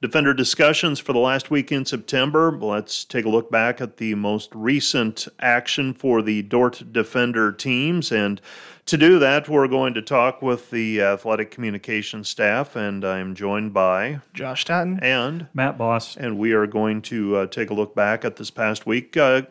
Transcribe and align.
Defender 0.00 0.32
discussions 0.32 1.00
for 1.00 1.12
the 1.12 1.18
last 1.18 1.50
week 1.50 1.72
in 1.72 1.84
September. 1.84 2.56
Let's 2.56 3.04
take 3.04 3.24
a 3.24 3.28
look 3.28 3.50
back 3.50 3.80
at 3.80 3.96
the 3.96 4.14
most 4.14 4.54
recent 4.54 5.26
action 5.40 5.92
for 5.92 6.22
the 6.22 6.42
Dordt 6.42 6.92
Defender 6.92 7.50
teams. 7.50 8.12
And 8.12 8.40
to 8.86 8.96
do 8.96 9.18
that, 9.18 9.48
we're 9.48 9.66
going 9.66 9.94
to 9.94 10.02
talk 10.02 10.40
with 10.40 10.70
the 10.70 11.02
athletic 11.02 11.50
communication 11.50 12.22
staff. 12.22 12.76
And 12.76 13.04
I'm 13.04 13.34
joined 13.34 13.74
by 13.74 14.20
Josh 14.34 14.64
Tatton 14.64 15.00
and 15.02 15.48
Matt 15.52 15.76
Boss. 15.76 16.16
And 16.16 16.38
we 16.38 16.52
are 16.52 16.68
going 16.68 17.02
to 17.02 17.34
uh, 17.34 17.46
take 17.46 17.70
a 17.70 17.74
look 17.74 17.96
back 17.96 18.24
at 18.24 18.36
this 18.36 18.52
past 18.52 18.86
week. 18.86 19.16
Uh, 19.16 19.42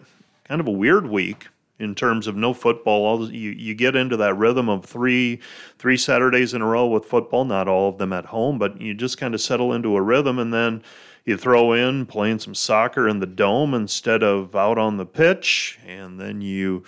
kind 0.45 0.61
of 0.61 0.67
a 0.67 0.71
weird 0.71 1.07
week 1.07 1.49
in 1.79 1.95
terms 1.95 2.27
of 2.27 2.35
no 2.35 2.53
football. 2.53 3.05
All 3.05 3.31
you 3.31 3.51
you 3.51 3.75
get 3.75 3.95
into 3.95 4.17
that 4.17 4.35
rhythm 4.35 4.69
of 4.69 4.85
three 4.85 5.39
three 5.77 5.97
Saturdays 5.97 6.53
in 6.53 6.61
a 6.61 6.65
row 6.65 6.87
with 6.87 7.05
football. 7.05 7.45
Not 7.45 7.67
all 7.67 7.89
of 7.89 7.97
them 7.97 8.13
at 8.13 8.25
home, 8.25 8.57
but 8.57 8.81
you 8.81 8.93
just 8.93 9.17
kind 9.17 9.33
of 9.33 9.41
settle 9.41 9.73
into 9.73 9.95
a 9.95 10.01
rhythm, 10.01 10.39
and 10.39 10.53
then 10.53 10.81
you 11.25 11.37
throw 11.37 11.73
in 11.73 12.05
playing 12.05 12.39
some 12.39 12.55
soccer 12.55 13.07
in 13.07 13.19
the 13.19 13.25
dome 13.25 13.73
instead 13.73 14.23
of 14.23 14.55
out 14.55 14.77
on 14.77 14.97
the 14.97 15.05
pitch, 15.05 15.77
and 15.85 16.19
then 16.19 16.41
you 16.41 16.83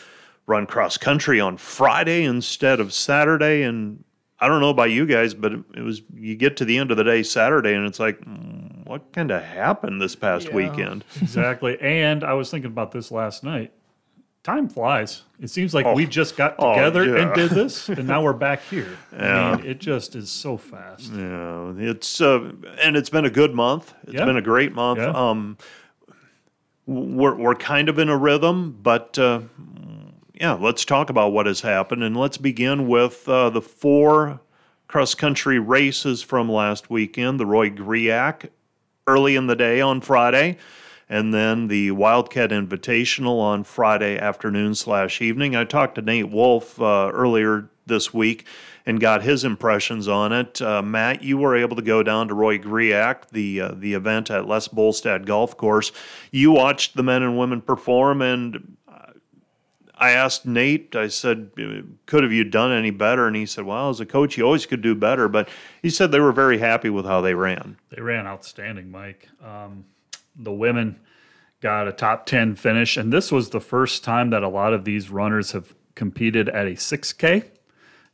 run 0.47 0.65
cross 0.65 0.97
country 0.97 1.39
on 1.39 1.57
Friday 1.57 2.23
instead 2.23 2.79
of 2.79 2.93
Saturday, 2.93 3.61
and 3.61 4.03
I 4.39 4.47
don't 4.47 4.61
know 4.61 4.69
about 4.69 4.91
you 4.91 5.05
guys, 5.05 5.33
but 5.33 5.51
it 5.75 5.81
was 5.81 6.01
you 6.15 6.35
get 6.35 6.57
to 6.57 6.65
the 6.65 6.77
end 6.77 6.91
of 6.91 6.97
the 6.97 7.03
day 7.03 7.21
Saturday, 7.21 7.73
and 7.73 7.85
it's 7.85 7.99
like, 7.99 8.19
mm, 8.21 8.87
what 8.87 9.11
kind 9.11 9.29
of 9.29 9.43
happened 9.43 10.01
this 10.01 10.15
past 10.15 10.47
yeah. 10.47 10.55
weekend? 10.55 11.03
Exactly. 11.21 11.77
And 11.79 12.23
I 12.23 12.33
was 12.33 12.49
thinking 12.49 12.71
about 12.71 12.91
this 12.91 13.11
last 13.11 13.43
night 13.43 13.73
time 14.43 14.69
flies. 14.69 15.23
It 15.39 15.49
seems 15.49 15.73
like 15.73 15.85
oh. 15.85 15.93
we 15.93 16.05
just 16.05 16.37
got 16.37 16.55
oh, 16.59 16.73
together 16.73 17.01
oh, 17.01 17.15
yeah. 17.15 17.21
and 17.23 17.35
did 17.35 17.51
this, 17.51 17.89
and 17.89 18.07
now 18.07 18.21
we're 18.21 18.33
back 18.47 18.61
here. 18.63 18.97
Yeah. 19.13 19.51
I 19.51 19.55
mean, 19.55 19.65
it 19.65 19.79
just 19.79 20.15
is 20.15 20.29
so 20.29 20.57
fast. 20.57 21.11
Yeah, 21.13 21.73
it's 21.77 22.21
uh, 22.21 22.51
and 22.81 22.95
it's 22.95 23.09
been 23.09 23.25
a 23.25 23.29
good 23.29 23.53
month. 23.53 23.93
It's 24.03 24.13
yeah. 24.13 24.25
been 24.25 24.37
a 24.37 24.41
great 24.41 24.73
month. 24.73 24.99
Yeah. 24.99 25.11
Um, 25.11 25.57
we're 26.85 27.35
we're 27.35 27.55
kind 27.55 27.89
of 27.89 27.99
in 27.99 28.09
a 28.09 28.17
rhythm, 28.17 28.77
but 28.81 29.17
uh, 29.19 29.41
yeah, 30.33 30.53
let's 30.53 30.85
talk 30.85 31.09
about 31.09 31.31
what 31.31 31.45
has 31.45 31.61
happened, 31.61 32.03
and 32.03 32.17
let's 32.17 32.37
begin 32.37 32.87
with 32.87 33.27
uh, 33.29 33.49
the 33.49 33.61
four 33.61 34.41
cross 34.87 35.13
country 35.13 35.59
races 35.59 36.21
from 36.21 36.51
last 36.51 36.89
weekend. 36.89 37.39
The 37.39 37.45
Roy 37.45 37.69
Griak 37.69 38.49
early 39.07 39.35
in 39.35 39.47
the 39.47 39.55
day 39.55 39.81
on 39.81 40.01
Friday 40.01 40.57
and 41.09 41.33
then 41.33 41.67
the 41.67 41.91
Wildcat 41.91 42.51
Invitational 42.51 43.39
on 43.39 43.63
Friday 43.63 44.17
afternoon 44.17 44.75
slash 44.75 45.21
evening. 45.21 45.55
I 45.55 45.63
talked 45.65 45.95
to 45.95 46.01
Nate 46.01 46.29
Wolf 46.29 46.79
uh, 46.79 47.09
earlier 47.11 47.69
this 47.87 48.13
week 48.13 48.45
and 48.85 48.99
got 48.99 49.23
his 49.23 49.43
impressions 49.43 50.07
on 50.07 50.31
it. 50.31 50.61
Uh, 50.61 50.81
Matt, 50.83 51.23
you 51.23 51.37
were 51.37 51.55
able 51.55 51.75
to 51.75 51.81
go 51.81 52.03
down 52.03 52.27
to 52.27 52.33
Roy 52.35 52.59
Griak, 52.59 53.29
the 53.29 53.61
uh, 53.61 53.71
the 53.75 53.95
event 53.95 54.29
at 54.29 54.47
Les 54.47 54.67
Bolstad 54.67 55.25
Golf 55.25 55.57
Course. 55.57 55.91
You 56.31 56.51
watched 56.51 56.95
the 56.95 57.03
men 57.03 57.23
and 57.23 57.37
women 57.37 57.61
perform, 57.61 58.21
and 58.21 58.77
uh, 58.87 59.13
I 59.95 60.11
asked 60.11 60.45
Nate. 60.45 60.95
I 60.95 61.07
said, 61.07 61.51
"Could 62.05 62.23
have 62.23 62.31
you 62.31 62.43
done 62.43 62.71
any 62.71 62.91
better?" 62.91 63.27
And 63.27 63.35
he 63.35 63.47
said, 63.47 63.65
"Well, 63.65 63.89
as 63.89 63.99
a 63.99 64.05
coach, 64.05 64.37
you 64.37 64.45
always 64.45 64.67
could 64.67 64.81
do 64.81 64.95
better." 64.95 65.27
But 65.27 65.49
he 65.81 65.89
said 65.89 66.11
they 66.11 66.19
were 66.19 66.31
very 66.31 66.59
happy 66.59 66.89
with 66.89 67.05
how 67.05 67.21
they 67.21 67.33
ran. 67.33 67.77
They 67.89 68.01
ran 68.01 68.27
outstanding, 68.27 68.91
Mike. 68.91 69.27
Um, 69.43 69.85
the 70.39 70.51
women 70.53 70.99
got 71.61 71.87
a 71.87 71.91
top 71.91 72.25
10 72.25 72.55
finish. 72.55 72.97
And 72.97 73.11
this 73.11 73.31
was 73.31 73.49
the 73.49 73.59
first 73.59 74.03
time 74.03 74.29
that 74.29 74.43
a 74.43 74.47
lot 74.47 74.73
of 74.73 74.85
these 74.85 75.09
runners 75.09 75.51
have 75.51 75.75
competed 75.95 76.47
at 76.49 76.65
a 76.65 76.71
6K. 76.71 77.43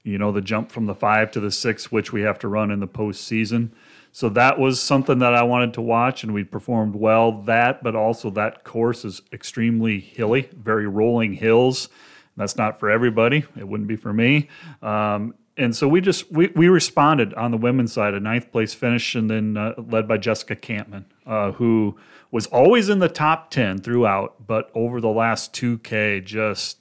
You 0.04 0.18
know, 0.18 0.31
the 0.31 0.42
jump 0.42 0.72
from 0.72 0.86
the 0.86 0.94
five 0.94 1.31
to 1.31 1.40
the 1.40 1.50
six, 1.50 1.92
which 1.92 2.14
we 2.14 2.22
have 2.22 2.38
to 2.40 2.48
run 2.48 2.70
in 2.70 2.80
the 2.80 2.88
postseason. 2.88 3.72
So 4.12 4.30
that 4.30 4.59
was 4.59 4.80
something 4.80 5.18
that 5.20 5.34
I 5.34 5.42
wanted 5.44 5.73
to 5.73 5.81
watch, 5.81 6.23
and 6.23 6.31
we 6.31 6.44
performed 6.44 6.96
well. 6.96 7.42
That, 7.42 7.84
but 7.84 7.96
also 7.96 8.30
that 8.30 8.64
course 8.64 9.03
is 9.03 9.23
extremely 9.34 10.00
hilly, 10.00 10.50
very 10.56 10.88
rolling 10.88 11.34
hills. 11.34 11.90
That's 12.38 12.56
not 12.56 12.80
for 12.80 12.90
everybody. 12.90 13.46
It 13.57 13.68
wouldn't 13.68 13.88
be 13.88 13.96
for 13.96 14.13
me. 14.13 14.47
Um, 14.81 15.34
and 15.58 15.76
so 15.76 15.88
we 15.88 16.02
just 16.02 16.32
we, 16.32 16.48
we 16.56 16.68
responded 16.68 17.34
on 17.36 17.52
the 17.52 17.58
women's 17.58 17.94
side, 17.94 18.14
a 18.14 18.20
ninth 18.20 18.52
place 18.52 18.74
finish, 18.74 19.16
and 19.16 19.30
then 19.30 19.58
uh, 19.58 19.74
led 19.78 20.08
by 20.08 20.18
Jessica 20.18 20.56
Campman, 20.56 21.06
uh, 21.26 21.54
who 21.54 21.98
was 22.32 22.46
always 22.48 22.90
in 22.90 23.00
the 23.00 23.10
top 23.10 23.52
ten 23.52 23.80
throughout, 23.80 24.46
but 24.46 24.70
over 24.74 25.00
the 25.00 25.10
last 25.10 25.54
two 25.54 25.78
K 25.80 26.20
just 26.20 26.80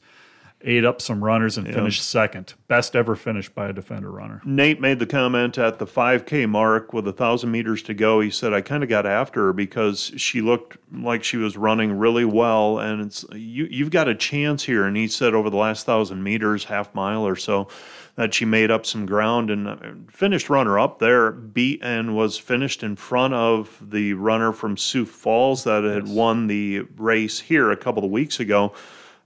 ate 0.67 0.85
up 0.85 1.01
some 1.01 1.23
runners 1.23 1.59
and 1.59 1.67
yeah. 1.67 1.75
finished 1.75 2.03
second. 2.03 2.55
Best 2.69 2.97
ever 2.97 3.15
finished 3.15 3.55
by 3.55 3.69
a 3.69 3.73
defender 3.73 4.11
runner. 4.11 4.41
Nate 4.47 4.81
made 4.81 4.99
the 4.99 5.07
comment 5.07 5.59
at 5.59 5.79
the 5.79 5.87
5K 5.87 6.49
mark 6.49 6.95
with 6.95 7.07
a 7.07 7.13
thousand 7.13 7.51
meters 7.51 7.83
to 7.83 7.93
go. 7.93 8.21
He 8.21 8.31
said, 8.31 8.53
"I 8.53 8.61
kind 8.61 8.83
of 8.83 8.89
got 8.89 9.07
after 9.07 9.47
her 9.47 9.53
because 9.53 10.13
she 10.17 10.41
looked 10.41 10.79
like 10.93 11.23
she 11.23 11.37
was 11.37 11.57
running 11.57 11.99
really 11.99 12.25
well, 12.25 12.79
and 12.79 13.03
it's 13.03 13.25
you 13.33 13.67
you've 13.71 13.91
got 13.91 14.09
a 14.09 14.15
chance 14.15 14.65
here." 14.65 14.85
And 14.85 14.97
he 14.97 15.07
said, 15.07 15.35
over 15.35 15.51
the 15.51 15.57
last 15.57 15.87
thousand 15.87 16.23
meters, 16.23 16.65
half 16.65 16.95
mile 16.95 17.27
or 17.27 17.37
so 17.37 17.69
that 18.17 18.33
she 18.33 18.45
made 18.45 18.71
up 18.71 18.87
some 18.87 19.07
ground 19.07 19.51
and 19.51 19.69
uh, 19.69 19.77
finished 20.09 20.49
runner 20.49 20.79
up 20.79 20.99
there, 20.99 21.33
beat 21.33 21.81
and 21.83 22.17
was 22.17 22.39
finished 22.39 22.83
in 22.83 22.97
front 22.97 23.35
of 23.35 23.83
the 23.83 24.13
runner 24.15 24.53
from 24.53 24.77
Sioux 24.77 25.05
Falls 25.05 25.65
that 25.65 25.83
had 25.83 26.07
yes. 26.07 26.17
won 26.17 26.47
the 26.47 26.81
race 26.97 27.41
here 27.41 27.71
a 27.71 27.77
couple 27.77 28.05
of 28.05 28.11
weeks 28.11 28.39
ago. 28.39 28.73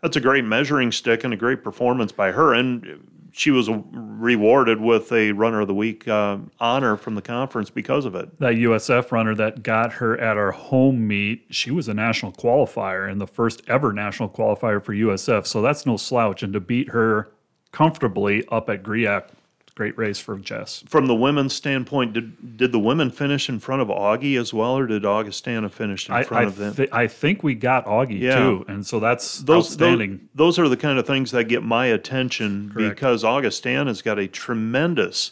That's 0.00 0.16
a 0.16 0.20
great 0.20 0.44
measuring 0.44 0.92
stick 0.92 1.24
and 1.24 1.34
a 1.34 1.36
great 1.36 1.62
performance 1.62 2.12
by 2.12 2.32
her. 2.32 2.54
And 2.54 3.06
she 3.32 3.50
was 3.50 3.68
rewarded 3.92 4.80
with 4.80 5.12
a 5.12 5.32
runner 5.32 5.60
of 5.60 5.68
the 5.68 5.74
week 5.74 6.08
uh, 6.08 6.38
honor 6.58 6.96
from 6.96 7.14
the 7.14 7.22
conference 7.22 7.68
because 7.68 8.04
of 8.04 8.14
it. 8.14 8.38
That 8.40 8.54
USF 8.54 9.12
runner 9.12 9.34
that 9.34 9.62
got 9.62 9.94
her 9.94 10.18
at 10.18 10.36
our 10.36 10.52
home 10.52 11.06
meet, 11.06 11.46
she 11.50 11.70
was 11.70 11.88
a 11.88 11.94
national 11.94 12.32
qualifier 12.32 13.10
and 13.10 13.20
the 13.20 13.26
first 13.26 13.62
ever 13.68 13.92
national 13.92 14.30
qualifier 14.30 14.82
for 14.82 14.94
USF. 14.94 15.46
So 15.46 15.60
that's 15.60 15.84
no 15.84 15.96
slouch. 15.96 16.42
And 16.42 16.52
to 16.54 16.60
beat 16.60 16.88
her 16.88 17.28
comfortably 17.72 18.46
up 18.48 18.68
at 18.68 18.82
Griak. 18.82 19.28
Great 19.74 19.96
race 19.96 20.18
for 20.18 20.36
Jess. 20.36 20.82
From 20.88 21.06
the 21.06 21.14
women's 21.14 21.54
standpoint, 21.54 22.12
did 22.12 22.56
did 22.56 22.72
the 22.72 22.80
women 22.80 23.12
finish 23.12 23.48
in 23.48 23.60
front 23.60 23.80
of 23.80 23.86
Augie 23.86 24.36
as 24.36 24.52
well, 24.52 24.76
or 24.76 24.88
did 24.88 25.06
Augustana 25.06 25.68
finish 25.68 26.08
in 26.08 26.16
I, 26.16 26.24
front 26.24 26.44
I 26.44 26.48
of 26.48 26.56
them? 26.56 26.74
Th- 26.74 26.88
I 26.90 27.06
think 27.06 27.44
we 27.44 27.54
got 27.54 27.86
Augie 27.86 28.18
yeah. 28.18 28.40
too, 28.40 28.64
and 28.66 28.84
so 28.84 28.98
that's 28.98 29.38
those, 29.38 29.66
outstanding. 29.66 30.28
Those, 30.34 30.56
those, 30.56 30.58
are 30.58 30.68
the 30.68 30.76
kind 30.76 30.98
of 30.98 31.06
things 31.06 31.30
that 31.30 31.44
get 31.44 31.62
my 31.62 31.86
attention 31.86 32.72
Correct. 32.74 32.96
because 32.96 33.22
Augustana's 33.22 34.02
got 34.02 34.18
a 34.18 34.26
tremendous 34.26 35.30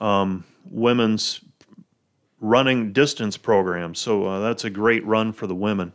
um, 0.00 0.44
women's 0.70 1.42
running 2.40 2.94
distance 2.94 3.36
program, 3.36 3.94
so 3.94 4.24
uh, 4.24 4.40
that's 4.40 4.64
a 4.64 4.70
great 4.70 5.04
run 5.04 5.34
for 5.34 5.46
the 5.46 5.54
women. 5.54 5.92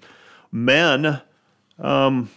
Men, 0.52 1.24
um, 1.80 2.30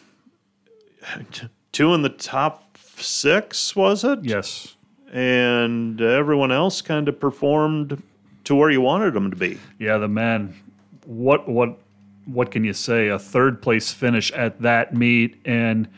two 1.72 1.92
in 1.92 2.00
the 2.00 2.08
top 2.08 2.65
six, 3.02 3.74
was 3.74 4.04
it? 4.04 4.20
Yes. 4.22 4.76
And 5.12 6.00
everyone 6.00 6.52
else 6.52 6.82
kind 6.82 7.08
of 7.08 7.18
performed 7.20 8.02
to 8.44 8.54
where 8.54 8.70
you 8.70 8.80
wanted 8.80 9.14
them 9.14 9.30
to 9.30 9.36
be. 9.36 9.58
Yeah, 9.78 9.98
the 9.98 10.08
men. 10.08 10.54
What 11.04 11.48
what 11.48 11.78
what 12.24 12.50
can 12.50 12.64
you 12.64 12.72
say? 12.72 13.08
A 13.08 13.18
third 13.18 13.62
place 13.62 13.92
finish 13.92 14.32
at 14.32 14.60
that 14.62 14.94
meet 14.94 15.40
and 15.44 15.88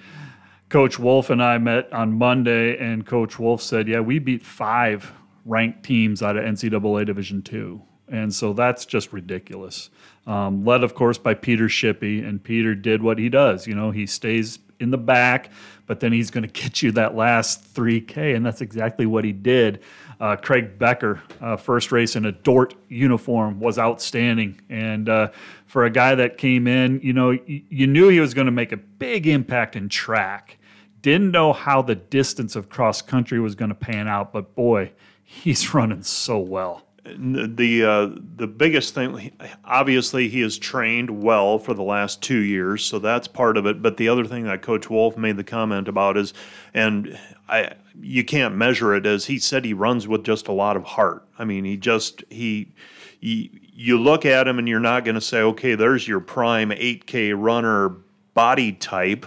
Coach 0.69 0.99
Wolf 0.99 1.31
and 1.31 1.43
I 1.43 1.57
met 1.59 1.91
on 1.93 2.13
Monday, 2.13 2.77
and 2.77 3.07
Coach 3.07 3.39
Wolf 3.39 3.63
said, 3.63 3.89
"Yeah, 3.89 4.01
we 4.01 4.19
beat 4.19 4.45
five 4.45 5.13
ranked 5.45 5.83
teams 5.83 6.23
out 6.23 6.37
of 6.37 6.45
NCAA 6.45 7.07
Division 7.07 7.43
two, 7.43 7.83
and 8.07 8.35
so 8.35 8.53
that's 8.53 8.85
just 8.85 9.13
ridiculous." 9.13 9.89
Um, 10.27 10.65
led, 10.67 10.85
of 10.85 10.95
course, 10.95 11.17
by 11.17 11.33
Peter 11.33 11.69
Shippey, 11.69 12.27
and 12.27 12.45
Peter 12.45 12.75
did 12.75 13.03
what 13.03 13.19
he 13.19 13.31
does. 13.31 13.67
You 13.67 13.75
know, 13.75 13.93
he 13.93 14.05
stays 14.07 14.59
in 14.81 14.91
the 14.91 14.99
back, 14.99 15.51
but 15.87 16.01
then 16.01 16.13
he's 16.13 16.31
going 16.31 16.43
to 16.49 16.49
get 16.49 16.83
you 16.83 16.93
that 16.93 17.15
last 17.17 17.75
3K, 17.75 18.35
and 18.37 18.45
that's 18.45 18.61
exactly 18.61 19.07
what 19.07 19.25
he 19.25 19.33
did. 19.33 19.83
Uh, 20.21 20.35
Craig 20.37 20.79
Becker, 20.79 21.23
uh, 21.41 21.57
first 21.57 21.93
race 21.93 22.17
in 22.17 22.25
a 22.25 22.33
Dordt 22.33 22.75
uniform, 22.89 23.61
was 23.61 23.79
outstanding. 23.79 24.61
And 24.69 25.09
uh, 25.09 25.29
for 25.67 25.85
a 25.85 25.91
guy 25.91 26.17
that 26.17 26.39
came 26.39 26.67
in, 26.67 27.01
you 27.03 27.13
know, 27.13 27.29
y- 27.29 27.63
you 27.69 27.87
knew 27.87 28.09
he 28.09 28.19
was 28.19 28.35
going 28.35 28.47
to 28.47 28.53
make 28.53 28.73
a 28.73 28.77
big 28.77 29.29
impact 29.29 29.77
in 29.77 29.89
track. 29.89 30.59
Didn't 31.03 31.31
know 31.31 31.53
how 31.53 31.83
the 31.83 31.95
distance 31.95 32.57
of 32.57 32.69
cross 32.69 33.01
country 33.01 33.39
was 33.39 33.55
going 33.55 33.69
to 33.69 33.77
pan 33.77 34.09
out, 34.09 34.33
but 34.33 34.57
boy, 34.57 34.91
he's 35.25 35.73
running 35.73 36.03
so 36.03 36.39
well 36.39 36.88
the 37.17 37.85
uh, 37.85 38.21
the 38.37 38.47
biggest 38.47 38.95
thing, 38.95 39.33
obviously, 39.65 40.29
he 40.29 40.41
has 40.41 40.59
trained 40.59 41.23
well 41.23 41.59
for 41.59 41.75
the 41.75 41.83
last 41.83 42.23
two 42.23 42.39
years, 42.39 42.85
so 42.85 42.99
that's 42.99 43.29
part 43.29 43.57
of 43.57 43.67
it. 43.67 43.83
But 43.83 43.97
the 43.97 44.09
other 44.09 44.25
thing 44.25 44.45
that 44.45 44.63
Coach 44.63 44.91
Wolf 44.91 45.17
made 45.17 45.37
the 45.37 45.45
comment 45.45 45.89
about 45.89 46.17
is, 46.17 46.35
and 46.75 47.19
I 47.49 47.75
you 48.01 48.25
can't 48.25 48.55
measure 48.55 48.95
it 48.95 49.07
as 49.07 49.27
he 49.27 49.39
said 49.39 49.65
he 49.65 49.75
runs 49.75 50.07
with 50.07 50.25
just 50.25 50.49
a 50.49 50.53
lot 50.53 50.77
of 50.77 50.85
heart. 50.85 51.27
I 51.39 51.45
mean, 51.45 51.65
he 51.65 51.77
just 51.77 52.25
he. 52.31 52.73
he 53.21 53.63
you 53.81 53.97
look 53.97 54.27
at 54.27 54.49
him 54.49 54.59
and 54.59 54.69
you're 54.69 54.81
not 54.81 55.05
going 55.05 55.15
to 55.15 55.21
say, 55.21 55.41
okay, 55.41 55.77
there's 55.77 56.09
your 56.09 56.19
prime 56.19 56.71
8K 56.71 57.33
runner 57.37 57.91
body 58.35 58.73
type, 58.73 59.25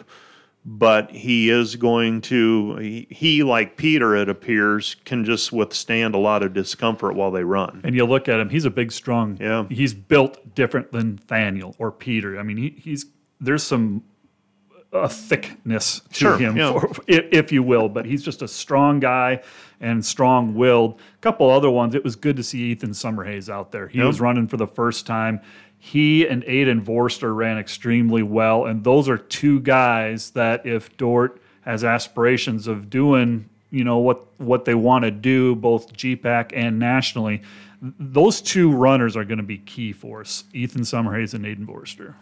but 0.63 1.09
he 1.11 1.49
is 1.49 1.75
going 1.75 2.21
to 2.21 2.75
he, 2.75 3.07
he, 3.09 3.43
like 3.43 3.77
peter 3.77 4.15
it 4.15 4.29
appears 4.29 4.95
can 5.05 5.25
just 5.25 5.51
withstand 5.51 6.13
a 6.13 6.17
lot 6.17 6.43
of 6.43 6.53
discomfort 6.53 7.15
while 7.15 7.31
they 7.31 7.43
run. 7.43 7.81
And 7.83 7.95
you 7.95 8.05
look 8.05 8.29
at 8.29 8.39
him 8.39 8.49
he's 8.49 8.65
a 8.65 8.69
big 8.69 8.91
strong 8.91 9.37
yeah. 9.39 9.65
he's 9.69 9.93
built 9.93 10.53
different 10.53 10.91
than 10.91 11.17
Thaniel 11.17 11.75
or 11.79 11.91
peter. 11.91 12.39
I 12.39 12.43
mean 12.43 12.57
he, 12.57 12.69
he's 12.77 13.05
there's 13.39 13.63
some 13.63 14.03
a 14.93 15.07
thickness 15.07 16.01
to 16.11 16.13
sure, 16.13 16.37
him 16.37 16.57
yeah. 16.57 16.73
for, 16.73 16.91
if, 17.07 17.25
if 17.31 17.51
you 17.51 17.63
will 17.63 17.89
but 17.89 18.05
he's 18.05 18.21
just 18.21 18.41
a 18.41 18.47
strong 18.47 18.99
guy 18.99 19.41
and 19.79 20.05
strong 20.05 20.53
willed 20.53 20.99
a 20.99 21.17
couple 21.21 21.49
other 21.49 21.71
ones 21.71 21.95
it 21.95 22.03
was 22.03 22.15
good 22.15 22.35
to 22.35 22.43
see 22.43 22.59
ethan 22.71 22.91
summerhays 22.91 23.49
out 23.49 23.71
there. 23.71 23.87
He 23.87 23.97
yep. 23.97 24.07
was 24.07 24.21
running 24.21 24.47
for 24.47 24.57
the 24.57 24.67
first 24.67 25.07
time 25.07 25.41
he 25.83 26.27
and 26.27 26.43
Aiden 26.43 26.85
Vorster 26.85 27.35
ran 27.35 27.57
extremely 27.57 28.21
well. 28.21 28.67
And 28.67 28.83
those 28.83 29.09
are 29.09 29.17
two 29.17 29.59
guys 29.61 30.29
that 30.31 30.63
if 30.63 30.95
Dordt 30.95 31.41
has 31.61 31.83
aspirations 31.83 32.67
of 32.67 32.87
doing, 32.87 33.49
you 33.71 33.83
know, 33.83 33.97
what, 33.97 34.27
what 34.39 34.65
they 34.65 34.75
want 34.75 35.05
to 35.05 35.11
do, 35.11 35.55
both 35.55 35.91
GPAC 35.93 36.51
and 36.53 36.77
nationally, 36.77 37.41
those 37.81 38.41
two 38.41 38.71
runners 38.71 39.17
are 39.17 39.25
going 39.25 39.39
to 39.39 39.43
be 39.43 39.57
key 39.57 39.91
for 39.91 40.21
us 40.21 40.43
Ethan 40.53 40.83
Summerhays 40.83 41.33
and 41.33 41.45
Aiden 41.45 41.65
Vorster. 41.65 42.13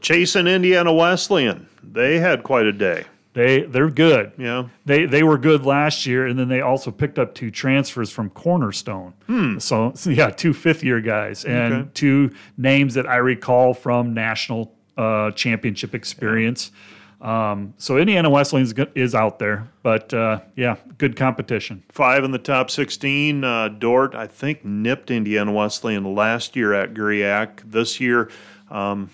Chasing 0.00 0.46
Indiana 0.46 0.92
Wesleyan, 0.92 1.66
they 1.82 2.20
had 2.20 2.44
quite 2.44 2.66
a 2.66 2.72
day. 2.72 3.04
They 3.36 3.64
they're 3.64 3.90
good. 3.90 4.32
Yeah. 4.38 4.68
They 4.86 5.04
they 5.04 5.22
were 5.22 5.36
good 5.36 5.66
last 5.66 6.06
year, 6.06 6.26
and 6.26 6.38
then 6.38 6.48
they 6.48 6.62
also 6.62 6.90
picked 6.90 7.18
up 7.18 7.34
two 7.34 7.50
transfers 7.50 8.10
from 8.10 8.30
Cornerstone. 8.30 9.12
Hmm. 9.26 9.58
So, 9.58 9.92
so 9.94 10.08
yeah, 10.08 10.30
two 10.30 10.54
fifth 10.54 10.82
year 10.82 11.02
guys 11.02 11.44
and 11.44 11.74
okay. 11.74 11.90
two 11.92 12.30
names 12.56 12.94
that 12.94 13.06
I 13.06 13.16
recall 13.16 13.74
from 13.74 14.14
national 14.14 14.74
uh, 14.96 15.32
championship 15.32 15.94
experience. 15.94 16.70
Yeah. 16.72 17.50
Um, 17.50 17.74
so 17.76 17.98
Indiana 17.98 18.30
Wesleyan 18.30 18.88
is 18.94 19.14
out 19.14 19.38
there, 19.38 19.68
but 19.82 20.14
uh, 20.14 20.40
yeah, 20.54 20.76
good 20.96 21.14
competition. 21.14 21.82
Five 21.90 22.24
in 22.24 22.30
the 22.30 22.38
top 22.38 22.70
16. 22.70 23.44
Uh, 23.44 23.68
Dordt, 23.68 24.14
I 24.14 24.28
think, 24.28 24.64
nipped 24.64 25.10
Indiana 25.10 25.52
Wesleyan 25.52 26.14
last 26.14 26.56
year 26.56 26.72
at 26.72 26.94
Griak. 26.94 27.70
This 27.70 28.00
year, 28.00 28.30
um, 28.70 29.10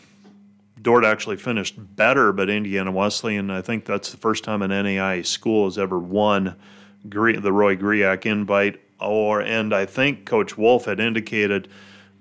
Dordt 0.82 1.05
actually 1.05 1.37
finished 1.37 1.75
better, 1.96 2.32
but 2.32 2.50
Indiana 2.50 2.90
Wesleyan, 2.90 3.50
I 3.50 3.62
think 3.62 3.84
that's 3.84 4.11
the 4.11 4.17
first 4.17 4.44
time 4.44 4.62
an 4.62 4.70
NAIA 4.70 5.25
school 5.25 5.67
has 5.67 5.79
ever 5.79 5.99
won 5.99 6.56
the 7.05 7.52
Roy 7.52 7.76
Griak 7.76 8.26
invite. 8.26 8.81
Or 9.00 9.40
and 9.40 9.75
I 9.75 9.87
think 9.87 10.26
Coach 10.26 10.56
Wolf 10.56 10.84
had 10.84 11.00
indicated 11.00 11.69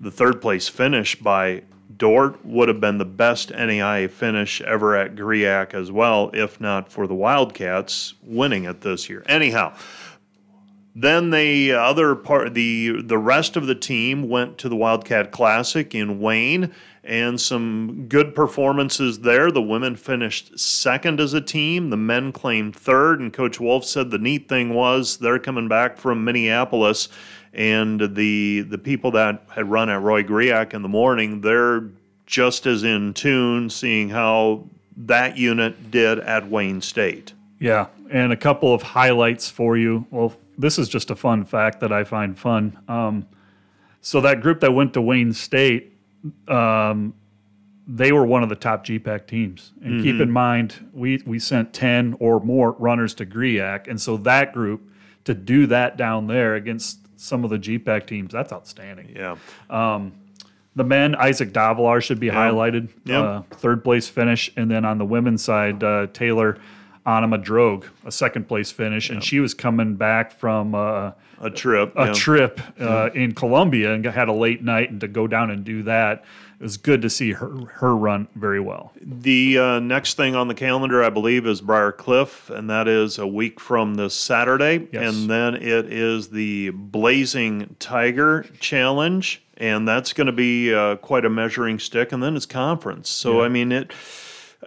the 0.00 0.10
third 0.10 0.40
place 0.42 0.68
finish 0.68 1.14
by 1.14 1.62
Dordt 1.96 2.44
would 2.44 2.68
have 2.68 2.80
been 2.80 2.98
the 2.98 3.04
best 3.04 3.50
NAIA 3.50 4.10
finish 4.10 4.60
ever 4.62 4.96
at 4.96 5.14
Griak 5.14 5.74
as 5.74 5.92
well, 5.92 6.30
if 6.34 6.60
not 6.60 6.90
for 6.90 7.06
the 7.06 7.14
Wildcats 7.14 8.14
winning 8.22 8.64
it 8.64 8.80
this 8.80 9.08
year. 9.08 9.22
Anyhow, 9.26 9.74
then 10.94 11.30
the 11.30 11.72
other 11.72 12.14
part, 12.14 12.54
the 12.54 13.00
the 13.02 13.18
rest 13.18 13.56
of 13.56 13.66
the 13.66 13.74
team 13.74 14.28
went 14.28 14.58
to 14.58 14.68
the 14.68 14.76
Wildcat 14.76 15.30
Classic 15.30 15.94
in 15.94 16.20
Wayne 16.20 16.72
and 17.04 17.40
some 17.40 18.06
good 18.08 18.34
performances 18.34 19.20
there. 19.20 19.50
The 19.50 19.62
women 19.62 19.96
finished 19.96 20.58
second 20.58 21.20
as 21.20 21.34
a 21.34 21.40
team, 21.40 21.90
the 21.90 21.96
men 21.96 22.32
claimed 22.32 22.76
third, 22.76 23.20
and 23.20 23.32
Coach 23.32 23.58
Wolf 23.58 23.84
said 23.84 24.10
the 24.10 24.18
neat 24.18 24.48
thing 24.48 24.72
was 24.72 25.16
they're 25.16 25.38
coming 25.38 25.68
back 25.68 25.96
from 25.98 26.24
Minneapolis, 26.24 27.08
and 27.52 28.14
the 28.14 28.60
the 28.62 28.78
people 28.78 29.10
that 29.12 29.44
had 29.54 29.70
run 29.70 29.90
at 29.90 30.00
Roy 30.00 30.22
Griak 30.22 30.74
in 30.74 30.82
the 30.82 30.88
morning, 30.88 31.40
they're 31.40 31.88
just 32.26 32.66
as 32.66 32.84
in 32.84 33.14
tune, 33.14 33.68
seeing 33.68 34.08
how 34.08 34.64
that 34.96 35.36
unit 35.36 35.90
did 35.90 36.20
at 36.20 36.48
Wayne 36.48 36.80
State. 36.80 37.32
Yeah, 37.58 37.88
and 38.10 38.32
a 38.32 38.36
couple 38.36 38.72
of 38.72 38.82
highlights 38.82 39.50
for 39.50 39.76
you. 39.76 40.06
Well, 40.10 40.34
this 40.56 40.78
is 40.78 40.88
just 40.88 41.10
a 41.10 41.16
fun 41.16 41.44
fact 41.44 41.80
that 41.80 41.92
I 41.92 42.04
find 42.04 42.38
fun. 42.38 42.78
Um, 42.86 43.26
so 44.00 44.20
that 44.20 44.40
group 44.40 44.60
that 44.60 44.72
went 44.72 44.94
to 44.94 45.02
Wayne 45.02 45.32
State 45.32 45.91
um, 46.48 47.14
they 47.86 48.12
were 48.12 48.24
one 48.24 48.42
of 48.42 48.48
the 48.48 48.56
top 48.56 48.86
GPAC 48.86 49.26
teams. 49.26 49.72
And 49.82 49.94
mm-hmm. 49.94 50.02
keep 50.02 50.20
in 50.20 50.30
mind, 50.30 50.90
we, 50.92 51.22
we 51.26 51.38
sent 51.38 51.72
10 51.72 52.16
or 52.20 52.40
more 52.40 52.72
runners 52.72 53.14
to 53.14 53.26
Griak. 53.26 53.88
And 53.88 54.00
so 54.00 54.16
that 54.18 54.52
group, 54.52 54.88
to 55.24 55.34
do 55.34 55.66
that 55.68 55.96
down 55.96 56.26
there 56.26 56.54
against 56.54 56.98
some 57.20 57.44
of 57.44 57.50
the 57.50 57.58
GPAC 57.58 58.06
teams, 58.06 58.32
that's 58.32 58.52
outstanding. 58.52 59.14
Yeah. 59.14 59.36
Um, 59.70 60.12
the 60.74 60.84
men, 60.84 61.14
Isaac 61.14 61.52
Davalar 61.52 62.02
should 62.02 62.18
be 62.18 62.26
yeah. 62.26 62.34
highlighted. 62.34 62.88
Yeah. 63.04 63.20
Uh, 63.20 63.42
third 63.50 63.84
place 63.84 64.08
finish. 64.08 64.50
And 64.56 64.70
then 64.70 64.84
on 64.84 64.98
the 64.98 65.04
women's 65.04 65.44
side, 65.44 65.84
uh, 65.84 66.06
Taylor 66.12 66.58
Anima 67.04 67.38
Drogue, 67.38 67.86
a 68.04 68.12
second 68.12 68.48
place 68.48 68.70
finish. 68.70 69.10
And 69.10 69.22
she 69.22 69.40
was 69.40 69.54
coming 69.54 69.96
back 69.96 70.32
from. 70.32 70.74
Uh, 70.74 71.12
a 71.42 71.50
trip, 71.50 71.92
a 71.96 72.06
yeah. 72.06 72.12
trip 72.12 72.60
uh, 72.80 73.10
yeah. 73.12 73.20
in 73.20 73.34
Colombia, 73.34 73.92
and 73.92 74.04
had 74.04 74.28
a 74.28 74.32
late 74.32 74.62
night 74.62 74.90
and 74.90 75.00
to 75.00 75.08
go 75.08 75.26
down 75.26 75.50
and 75.50 75.64
do 75.64 75.82
that. 75.82 76.24
It 76.58 76.62
was 76.62 76.76
good 76.76 77.02
to 77.02 77.10
see 77.10 77.32
her 77.32 77.50
her 77.74 77.96
run 77.96 78.28
very 78.36 78.60
well. 78.60 78.92
The 79.02 79.58
uh, 79.58 79.80
next 79.80 80.16
thing 80.16 80.36
on 80.36 80.46
the 80.46 80.54
calendar, 80.54 81.02
I 81.02 81.10
believe, 81.10 81.44
is 81.44 81.60
Briar 81.60 81.90
Cliff, 81.90 82.48
and 82.48 82.70
that 82.70 82.86
is 82.86 83.18
a 83.18 83.26
week 83.26 83.58
from 83.58 83.94
this 83.96 84.14
Saturday. 84.14 84.88
Yes. 84.92 85.12
And 85.12 85.28
then 85.28 85.56
it 85.56 85.92
is 85.92 86.30
the 86.30 86.70
Blazing 86.70 87.74
Tiger 87.80 88.46
Challenge, 88.60 89.42
and 89.56 89.88
that's 89.88 90.12
going 90.12 90.28
to 90.28 90.32
be 90.32 90.72
uh, 90.72 90.96
quite 90.96 91.24
a 91.24 91.30
measuring 91.30 91.80
stick. 91.80 92.12
And 92.12 92.22
then 92.22 92.36
it's 92.36 92.46
conference. 92.46 93.10
So 93.10 93.40
yeah. 93.40 93.46
I 93.46 93.48
mean 93.48 93.72
it 93.72 93.92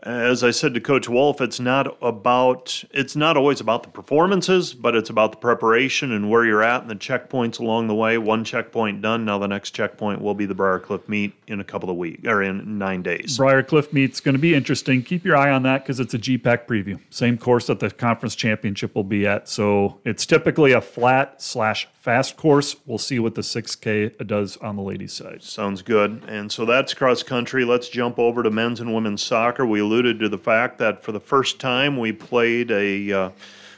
as 0.03 0.43
I 0.43 0.51
said 0.51 0.73
to 0.73 0.81
Coach 0.81 1.07
Wolf, 1.07 1.41
it's 1.41 1.59
not 1.59 1.97
about 2.01 2.83
it's 2.91 3.15
not 3.15 3.37
always 3.37 3.59
about 3.59 3.83
the 3.83 3.89
performances, 3.89 4.73
but 4.73 4.95
it's 4.95 5.09
about 5.09 5.31
the 5.31 5.37
preparation 5.37 6.11
and 6.11 6.29
where 6.29 6.45
you're 6.45 6.63
at 6.63 6.81
and 6.81 6.89
the 6.89 6.95
checkpoints 6.95 7.59
along 7.59 7.87
the 7.87 7.95
way. 7.95 8.17
One 8.17 8.43
checkpoint 8.43 9.01
done, 9.01 9.25
now 9.25 9.37
the 9.37 9.47
next 9.47 9.71
checkpoint 9.71 10.21
will 10.21 10.35
be 10.35 10.45
the 10.45 10.55
Briar 10.55 10.79
Cliff 10.79 11.07
meet 11.07 11.33
in 11.47 11.59
a 11.59 11.63
couple 11.63 11.89
of 11.89 11.95
weeks 11.97 12.27
or 12.27 12.43
in 12.43 12.77
nine 12.77 13.01
days. 13.03 13.37
Briar 13.37 13.63
Cliff 13.63 13.93
meet's 13.93 14.19
going 14.19 14.35
to 14.35 14.39
be 14.39 14.53
interesting. 14.53 15.01
Keep 15.01 15.25
your 15.25 15.37
eye 15.37 15.51
on 15.51 15.63
that 15.63 15.83
because 15.83 15.99
it's 15.99 16.13
a 16.13 16.19
GPAC 16.19 16.65
preview, 16.67 16.99
same 17.09 17.37
course 17.37 17.67
that 17.67 17.79
the 17.79 17.89
conference 17.89 18.35
championship 18.35 18.95
will 18.95 19.03
be 19.03 19.25
at. 19.25 19.47
So 19.47 19.99
it's 20.03 20.25
typically 20.25 20.71
a 20.71 20.81
flat 20.81 21.41
slash 21.41 21.87
fast 22.05 22.37
course. 22.37 22.75
We'll 22.85 22.99
see 22.99 23.17
what 23.17 23.33
the 23.33 23.41
6K 23.41 24.27
does 24.27 24.57
on 24.57 24.75
the 24.75 24.83
ladies' 24.83 25.11
side. 25.11 25.41
Sounds 25.41 25.81
good. 25.81 26.21
And 26.27 26.51
so 26.51 26.63
that's 26.63 26.93
cross 26.93 27.23
country. 27.23 27.65
Let's 27.65 27.89
jump 27.89 28.19
over 28.19 28.43
to 28.43 28.51
men's 28.51 28.79
and 28.79 28.93
women's 28.93 29.23
soccer. 29.23 29.65
We 29.65 29.79
alluded 29.79 30.19
to 30.19 30.29
the 30.29 30.37
fact 30.37 30.77
that 30.77 31.03
for 31.03 31.11
the 31.11 31.19
first 31.19 31.59
time 31.59 31.97
we 31.97 32.11
played 32.11 32.69
a 32.69 33.11
uh, 33.11 33.29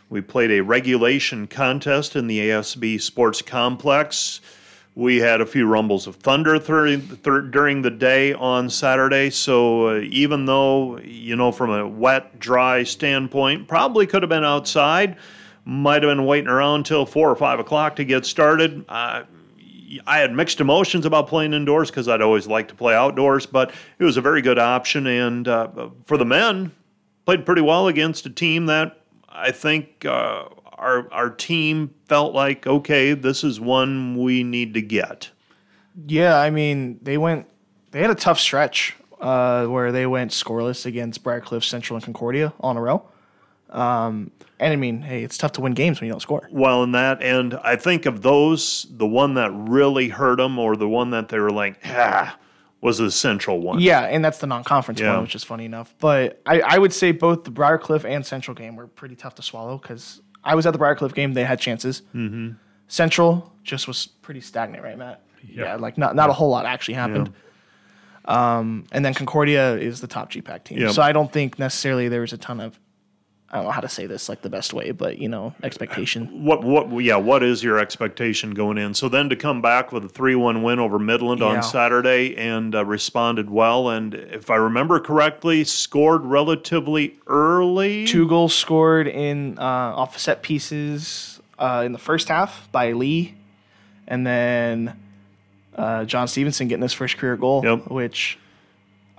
we 0.10 0.20
played 0.20 0.52
a 0.52 0.60
regulation 0.60 1.48
contest 1.48 2.18
in 2.18 2.28
the 2.28 2.50
ASB 2.50 3.00
Sports 3.00 3.42
Complex. 3.42 4.42
We 4.94 5.20
had 5.20 5.40
a 5.40 5.46
few 5.46 5.66
rumbles 5.66 6.06
of 6.06 6.18
thunder 6.18 6.60
during 6.60 7.82
the 7.82 7.96
day 7.98 8.34
on 8.34 8.70
Saturday. 8.70 9.30
So 9.30 9.88
uh, 9.88 10.00
even 10.02 10.44
though 10.44 11.00
you 11.00 11.38
know 11.38 11.54
from 11.54 11.70
a 11.70 11.88
wet, 11.88 12.42
dry 12.42 12.84
standpoint, 12.84 13.70
probably 13.70 14.06
could 14.06 14.22
have 14.22 14.30
been 14.30 14.44
outside, 14.44 15.16
might 15.68 16.02
have 16.02 16.10
been 16.10 16.26
waiting 16.26 16.50
around 16.50 16.86
till 16.86 17.06
four 17.06 17.30
or 17.30 17.36
five 17.36 17.60
o'clock 17.60 17.98
to 17.98 18.06
get 18.06 18.26
started. 18.26 18.86
Uh, 18.88 19.24
I 20.06 20.20
had 20.20 20.34
mixed 20.34 20.62
emotions 20.62 21.06
about 21.06 21.28
playing 21.28 21.54
indoors 21.54 21.92
because 21.92 22.08
I'd 22.08 22.22
always 22.22 22.48
liked 22.48 22.70
to 22.70 22.76
play 22.76 22.96
outdoors, 22.96 23.46
but 23.46 23.74
it 24.00 24.06
was 24.06 24.16
a 24.16 24.22
very 24.22 24.42
good 24.42 24.58
option. 24.58 25.06
And 25.08 25.46
uh, 25.46 25.90
for 26.06 26.18
the 26.18 26.24
men, 26.24 26.72
played 27.26 27.46
pretty 27.46 27.62
well 27.62 27.90
against 27.90 28.26
a 28.26 28.30
team 28.30 28.68
that 28.68 29.02
I 29.28 29.52
think 29.52 30.06
uh, 30.06 30.46
our 30.74 31.12
our 31.12 31.30
team 31.30 31.94
felt 32.08 32.34
like 32.34 32.66
okay, 32.66 33.14
this 33.14 33.44
is 33.44 33.60
one 33.60 34.16
we 34.18 34.44
need 34.44 34.74
to 34.76 34.82
get. 34.82 35.32
Yeah, 36.08 36.40
I 36.40 36.50
mean 36.50 37.00
they 37.02 37.18
went 37.18 37.46
they 37.92 38.00
had 38.00 38.10
a 38.10 38.16
tough 38.16 38.40
stretch 38.40 38.96
uh, 39.20 39.66
where 39.66 39.92
they 39.92 40.06
went 40.06 40.32
scoreless 40.32 40.86
against 40.86 41.24
Briar 41.24 41.42
Cliff, 41.42 41.66
Central, 41.66 41.98
and 41.98 42.06
Concordia 42.06 42.54
on 42.62 42.78
a 42.78 42.82
row. 42.82 43.10
Um, 43.70 44.32
and 44.60 44.74
I 44.74 44.76
mean, 44.76 45.02
hey, 45.02 45.24
it's 45.24 45.38
tough 45.38 45.52
to 45.54 45.62
win 45.62 45.74
games 45.74 46.00
when 46.00 46.08
you 46.08 46.14
don't 46.14 46.22
score. 46.22 46.48
Well, 46.52 46.84
in 46.84 46.92
that, 46.94 47.22
and 47.22 47.56
I 47.56 47.76
think 47.76 48.06
of 48.06 48.22
those, 48.22 48.88
the 48.90 49.08
one 49.08 49.36
that 49.36 49.52
really 49.54 50.10
hurt 50.10 50.38
them, 50.38 50.58
or 50.58 50.76
the 50.76 50.90
one 50.90 51.12
that 51.12 51.30
they 51.30 51.40
were 51.40 51.52
like, 51.52 51.80
ah, 51.86 52.38
was 52.82 52.98
the 52.98 53.12
central 53.12 53.60
one. 53.60 53.80
Yeah, 53.80 54.02
and 54.02 54.24
that's 54.24 54.40
the 54.40 54.48
non-conference 54.48 55.00
yeah. 55.00 55.14
one, 55.14 55.24
which 55.24 55.36
is 55.36 55.44
funny 55.44 55.66
enough. 55.66 55.94
But 56.00 56.42
I, 56.46 56.62
I 56.62 56.78
would 56.78 56.94
say 56.94 57.12
both 57.12 57.44
the 57.44 57.52
Briar 57.52 57.78
Cliff 57.78 58.06
and 58.06 58.26
Central 58.26 58.56
game 58.56 58.76
were 58.76 58.88
pretty 58.88 59.16
tough 59.16 59.36
to 59.36 59.42
swallow 59.42 59.78
because 59.78 60.22
I 60.44 60.56
was 60.56 60.66
at 60.66 60.72
the 60.72 60.80
Briar 60.80 60.96
Cliff 60.96 61.14
game; 61.14 61.34
they 61.34 61.44
had 61.44 61.60
chances. 61.60 62.02
Mm-hmm. 62.16 62.52
Central 62.88 63.54
just 63.64 63.88
was 63.88 64.08
pretty 64.08 64.42
stagnant, 64.42 64.84
right, 64.84 64.98
Matt? 64.98 65.22
Yeah, 65.44 65.64
yeah 65.64 65.76
like 65.76 65.98
not 65.98 66.16
not 66.16 66.30
a 66.30 66.34
whole 66.34 66.50
lot 66.50 66.66
actually 66.66 66.96
happened. 66.96 67.34
Um, 68.26 68.86
and 68.92 69.06
then 69.06 69.14
Concordia 69.14 69.78
is 69.78 70.02
the 70.02 70.08
top 70.08 70.32
GPAC 70.32 70.64
team, 70.66 70.92
so 70.92 71.02
I 71.02 71.12
don't 71.12 71.32
think 71.32 71.60
necessarily 71.60 72.10
there 72.10 72.22
was 72.22 72.34
a 72.34 72.38
ton 72.38 72.60
of 72.60 72.80
I 73.50 73.56
don't 73.58 73.66
know 73.66 73.72
how 73.72 73.80
to 73.80 73.88
say 73.88 74.08
this 74.08 74.28
like 74.28 74.42
the 74.42 74.50
best 74.50 74.74
way, 74.74 74.92
but 74.92 75.20
you 75.20 75.30
know, 75.30 75.54
expectation. 75.64 76.44
What 76.44 76.64
what 76.66 76.90
yeah, 77.02 77.16
what 77.16 77.44
is 77.44 77.64
your 77.64 77.80
expectation 77.80 78.52
going 78.54 78.78
in? 78.78 78.94
So 78.94 79.08
then 79.08 79.30
to 79.30 79.38
come 79.38 79.62
back 79.62 79.94
with 79.94 80.04
a 80.04 80.10
3-1 80.10 80.64
win 80.64 80.80
over 80.80 81.00
Midland 81.00 81.40
Yeah. 81.40 81.48
on 81.48 81.64
Saturday 81.64 82.36
and 82.36 82.76
uh, 82.76 82.84
responded 82.84 83.50
well 83.50 83.90
and 83.90 84.14
if 84.14 84.50
I 84.50 84.56
remember 84.58 85.00
correctly, 85.00 85.64
scored 85.64 86.26
relatively 86.26 87.16
early. 87.26 88.06
Two 88.06 88.28
goals 88.28 88.54
scored 88.54 89.08
in 89.08 89.58
uh, 89.58 89.62
off 89.62 90.18
set 90.20 90.42
pieces 90.42 91.40
uh, 91.58 91.84
in 91.86 91.94
the 91.94 92.00
first 92.00 92.28
half 92.28 92.70
by 92.74 92.92
Lee, 92.92 93.34
and 94.08 94.28
then 94.28 95.00
uh, 95.76 96.04
John 96.04 96.28
Stevenson 96.28 96.68
getting 96.68 96.82
his 96.84 96.94
first 96.94 97.18
career 97.18 97.38
goal, 97.38 97.62
Yep. 97.64 97.90
which 97.90 98.38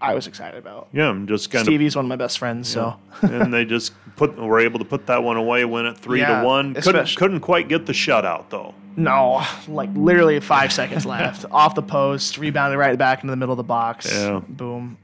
I 0.00 0.14
was 0.14 0.26
excited 0.26 0.58
about. 0.58 0.88
Yeah, 0.92 1.08
I'm 1.08 1.26
just 1.26 1.50
kind 1.50 1.62
of 1.62 1.66
Stevie's 1.66 1.96
one 1.96 2.04
of 2.04 2.08
my 2.08 2.16
best 2.16 2.38
friends, 2.38 2.68
so 2.68 2.96
and 3.22 3.52
they 3.52 3.64
just 3.64 3.92
put 4.16 4.36
were 4.36 4.60
able 4.60 4.78
to 4.78 4.84
put 4.84 5.06
that 5.06 5.22
one 5.22 5.36
away, 5.36 5.64
win 5.64 5.86
it 5.86 5.98
3 5.98 6.20
Yeah, 6.20 6.40
to 6.42 6.46
1. 6.46 6.74
Couldn't 6.74 7.16
couldn't 7.16 7.40
quite 7.40 7.68
get 7.68 7.86
the 7.86 7.92
shutout 7.92 8.50
though. 8.50 8.74
no, 8.96 9.44
like 9.66 9.90
literally 9.94 10.38
five 10.40 10.72
seconds 10.72 11.04
left, 11.14 11.44
off 11.50 11.74
the 11.74 11.82
post, 11.82 12.38
rebounded 12.38 12.78
right 12.78 12.96
back 12.98 13.22
into 13.22 13.30
the 13.32 13.36
middle 13.36 13.52
of 13.52 13.56
the 13.58 13.62
box. 13.64 14.12
Yeah. 14.12 14.40
Boom. 14.48 14.98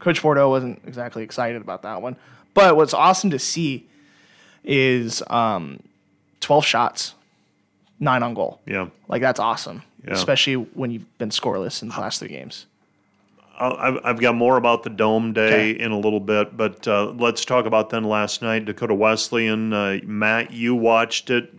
Coach 0.00 0.20
Fordo 0.20 0.48
wasn't 0.48 0.80
exactly 0.86 1.22
excited 1.22 1.60
about 1.62 1.82
that 1.82 2.00
one, 2.02 2.16
but 2.54 2.74
what's 2.76 2.94
awesome 2.94 3.30
to 3.30 3.38
see 3.38 3.86
is 4.64 5.22
um, 5.28 5.80
twelve 6.40 6.64
shots, 6.66 7.14
nine 7.98 8.22
on 8.22 8.34
goal. 8.34 8.60
Yeah. 8.66 8.88
Like 9.08 9.22
that's 9.22 9.38
awesome, 9.40 9.82
Yeah. 10.06 10.14
especially 10.14 10.54
when 10.54 10.90
you've 10.90 11.18
been 11.18 11.30
scoreless 11.30 11.82
in 11.82 11.88
the 11.88 12.00
last 12.00 12.18
three 12.20 12.28
games. 12.28 12.66
I've, 13.60 13.98
I've 14.04 14.20
got 14.20 14.34
more 14.34 14.56
about 14.56 14.82
the 14.82 14.90
Dome 14.90 15.32
Day 15.32 15.72
Okay. 15.72 15.80
in 15.82 15.92
a 15.92 15.98
little 15.98 16.20
bit, 16.20 16.56
but 16.56 16.86
uh, 16.88 17.10
let's 17.10 17.44
talk 17.44 17.66
about 17.66 17.90
then 17.90 18.04
last 18.04 18.40
night. 18.42 18.64
Dakota 18.64 18.94
Wesleyan, 18.94 19.72
uh, 19.72 19.98
Matt, 20.04 20.52
you 20.52 20.74
watched 20.74 21.28
it 21.30 21.52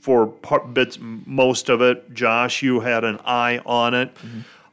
for 0.00 0.26
part, 0.26 0.72
bits, 0.74 0.98
most 1.00 1.68
of 1.68 1.80
it. 1.82 2.12
Josh, 2.14 2.62
you 2.62 2.80
had 2.80 3.04
an 3.04 3.18
eye 3.24 3.60
on 3.66 3.94
it. 3.94 4.16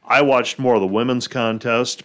I 0.04 0.22
watched 0.22 0.58
more 0.58 0.74
of 0.74 0.80
the 0.80 0.86
women's 0.86 1.28
contest. 1.28 2.02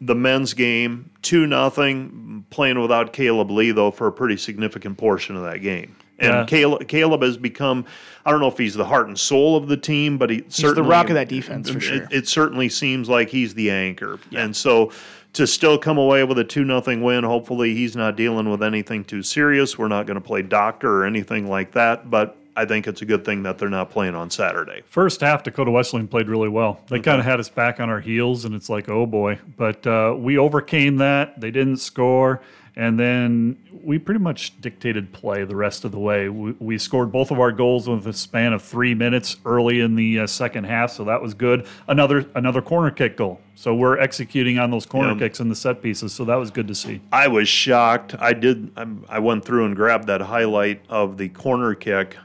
The 0.00 0.14
men's 0.14 0.54
game, 0.54 1.10
two 1.22 1.46
nothing, 1.46 2.44
playing 2.50 2.80
without 2.80 3.12
Caleb 3.12 3.50
Lee 3.50 3.70
though 3.72 3.90
for 3.90 4.06
a 4.06 4.12
pretty 4.12 4.36
significant 4.36 4.98
portion 4.98 5.36
of 5.36 5.42
that 5.42 5.58
game. 5.58 5.94
And 6.18 6.32
Yeah. 6.32 6.44
Caleb, 6.46 6.86
Caleb 6.88 7.22
has 7.22 7.36
become, 7.36 7.84
I 8.24 8.30
don't 8.30 8.40
know 8.40 8.48
if 8.48 8.58
he's 8.58 8.74
the 8.74 8.84
heart 8.84 9.08
and 9.08 9.18
soul 9.18 9.56
of 9.56 9.68
the 9.68 9.76
team, 9.76 10.18
but 10.18 10.30
he 10.30 10.36
He's 10.44 10.54
certainly 10.54 10.82
the 10.82 10.88
rock 10.88 11.08
of 11.08 11.14
that 11.14 11.28
defense 11.28 11.68
for 11.70 11.78
it- 11.78 11.82
sure. 11.82 12.08
It, 12.10 12.28
certainly 12.28 12.68
seems 12.68 13.08
like 13.08 13.30
he's 13.30 13.54
the 13.54 13.70
anchor. 13.70 14.18
And 14.34 14.54
so 14.54 14.92
to 15.32 15.46
still 15.46 15.78
come 15.78 15.98
away 15.98 16.22
with 16.24 16.38
a 16.38 16.44
2 16.44 16.64
nothing 16.64 17.02
win, 17.02 17.24
hopefully 17.24 17.74
he's 17.74 17.96
not 17.96 18.16
dealing 18.16 18.50
with 18.50 18.62
anything 18.62 19.02
too 19.04 19.22
serious. 19.22 19.78
We're 19.78 19.88
not 19.88 20.06
going 20.06 20.16
to 20.16 20.20
play 20.20 20.42
doctor 20.42 20.90
or 21.00 21.04
anything 21.06 21.48
like 21.48 21.72
that, 21.72 22.10
but 22.10 22.36
I 22.54 22.66
think 22.66 22.86
it's 22.86 23.00
a 23.00 23.06
good 23.06 23.24
thing 23.24 23.42
that 23.44 23.56
they're 23.56 23.70
not 23.70 23.88
playing 23.90 24.14
on 24.14 24.28
Saturday. 24.28 24.82
First 24.84 25.22
half, 25.22 25.42
Dakota 25.42 25.70
Wesleyan 25.70 26.06
played 26.06 26.28
really 26.28 26.50
well. 26.50 26.82
They 26.88 27.00
kind 27.00 27.18
of 27.18 27.24
had 27.24 27.40
us 27.40 27.48
back 27.48 27.80
on 27.80 27.88
our 27.88 28.00
heels, 28.00 28.44
and 28.44 28.54
it's 28.54 28.68
like, 28.68 28.90
oh 28.90 29.06
boy. 29.06 29.38
But 29.56 29.86
uh, 29.86 30.14
we 30.18 30.36
overcame 30.36 30.96
that. 30.98 31.40
They 31.40 31.50
didn't 31.50 31.78
score. 31.78 32.42
And 32.74 32.98
then 32.98 33.58
we 33.84 33.98
pretty 33.98 34.20
much 34.20 34.58
dictated 34.62 35.12
play 35.12 35.44
the 35.44 35.54
rest 35.56 35.84
of 35.84 35.92
the 35.92 35.98
way. 35.98 36.30
We, 36.30 36.52
we 36.52 36.78
scored 36.78 37.12
both 37.12 37.30
of 37.30 37.38
our 37.38 37.52
goals 37.52 37.86
with 37.86 38.06
a 38.06 38.14
span 38.14 38.54
of 38.54 38.62
three 38.62 38.94
minutes 38.94 39.36
early 39.44 39.80
in 39.80 39.94
the 39.94 40.20
uh, 40.20 40.26
second 40.26 40.64
half, 40.64 40.90
so 40.90 41.04
that 41.04 41.20
was 41.20 41.34
good. 41.34 41.66
Another 41.86 42.24
another 42.34 42.62
corner 42.62 42.90
kick 42.90 43.18
goal. 43.18 43.40
So 43.56 43.74
we're 43.74 43.98
executing 43.98 44.58
on 44.58 44.70
those 44.70 44.86
corner 44.86 45.12
Yeah. 45.12 45.18
kicks 45.18 45.38
and 45.38 45.50
the 45.50 45.54
set 45.54 45.82
pieces, 45.82 46.14
so 46.14 46.24
that 46.24 46.36
was 46.36 46.50
good 46.50 46.66
to 46.68 46.74
see. 46.74 47.02
I 47.12 47.28
was 47.28 47.46
shocked. 47.46 48.14
I 48.18 48.32
did. 48.32 48.70
I'm- 48.76 49.04
I 49.08 49.18
went 49.18 49.44
through 49.44 49.66
and 49.66 49.76
grabbed 49.76 50.06
that 50.06 50.22
highlight 50.22 50.80
of 50.88 51.18
the 51.18 51.28
corner 51.28 51.74
kick. 51.74 52.16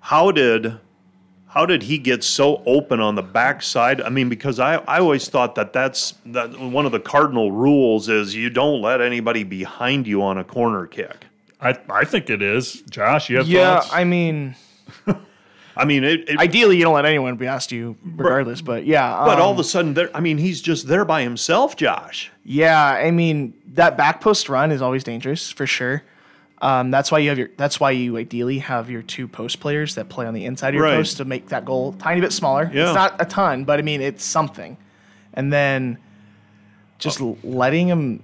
How 0.00 0.30
did 0.30 0.74
how 1.56 1.64
did 1.64 1.84
he 1.84 1.96
get 1.96 2.22
so 2.22 2.62
open 2.66 3.00
on 3.00 3.14
the 3.14 3.22
backside? 3.22 4.02
I 4.02 4.10
mean, 4.10 4.28
because 4.28 4.60
I, 4.60 4.74
I 4.74 4.98
always 4.98 5.26
thought 5.30 5.54
that 5.54 5.72
that's 5.72 6.12
that 6.26 6.60
one 6.60 6.84
of 6.84 6.92
the 6.92 7.00
cardinal 7.00 7.50
rules 7.50 8.10
is 8.10 8.34
you 8.34 8.50
don't 8.50 8.82
let 8.82 9.00
anybody 9.00 9.42
behind 9.42 10.06
you 10.06 10.22
on 10.22 10.36
a 10.36 10.44
corner 10.44 10.86
kick. 10.86 11.24
I, 11.58 11.78
I 11.88 12.04
think 12.04 12.28
it 12.28 12.42
is. 12.42 12.82
Josh, 12.90 13.30
you 13.30 13.38
have 13.38 13.48
yeah, 13.48 13.80
thoughts? 13.80 13.88
I 13.90 14.04
mean, 14.04 14.54
I 15.76 15.86
mean, 15.86 16.04
it, 16.04 16.28
it 16.28 16.38
ideally 16.38 16.76
you 16.76 16.82
don't 16.82 16.94
let 16.94 17.06
anyone 17.06 17.36
be 17.36 17.46
asked 17.46 17.72
you, 17.72 17.96
regardless. 18.04 18.60
But 18.60 18.84
yeah, 18.84 19.24
but 19.24 19.40
all 19.40 19.52
um, 19.52 19.56
of 19.56 19.60
a 19.60 19.64
sudden, 19.64 19.94
there. 19.94 20.14
I 20.14 20.20
mean, 20.20 20.36
he's 20.36 20.60
just 20.60 20.88
there 20.88 21.06
by 21.06 21.22
himself, 21.22 21.74
Josh. 21.74 22.30
Yeah, 22.44 22.84
I 22.84 23.10
mean 23.10 23.54
that 23.68 23.96
back 23.96 24.20
post 24.20 24.50
run 24.50 24.70
is 24.70 24.82
always 24.82 25.04
dangerous 25.04 25.50
for 25.50 25.66
sure. 25.66 26.02
Um, 26.62 26.90
that's 26.90 27.12
why 27.12 27.18
you 27.18 27.28
have 27.28 27.38
your. 27.38 27.50
That's 27.56 27.78
why 27.78 27.90
you 27.90 28.16
ideally 28.16 28.58
have 28.60 28.88
your 28.88 29.02
two 29.02 29.28
post 29.28 29.60
players 29.60 29.94
that 29.96 30.08
play 30.08 30.24
on 30.26 30.32
the 30.34 30.44
inside 30.46 30.68
of 30.70 30.74
your 30.76 30.84
Right. 30.84 30.96
post 30.96 31.18
to 31.18 31.24
make 31.26 31.48
that 31.48 31.64
goal 31.66 31.92
tiny 31.94 32.20
bit 32.20 32.32
smaller. 32.32 32.70
Yeah. 32.72 32.86
It's 32.86 32.94
not 32.94 33.16
a 33.20 33.26
ton, 33.26 33.64
but 33.64 33.78
I 33.78 33.82
mean 33.82 34.00
it's 34.00 34.24
something. 34.24 34.76
And 35.34 35.52
then 35.52 35.98
just 36.98 37.20
l 37.20 37.36
letting 37.44 37.88
him. 37.88 38.22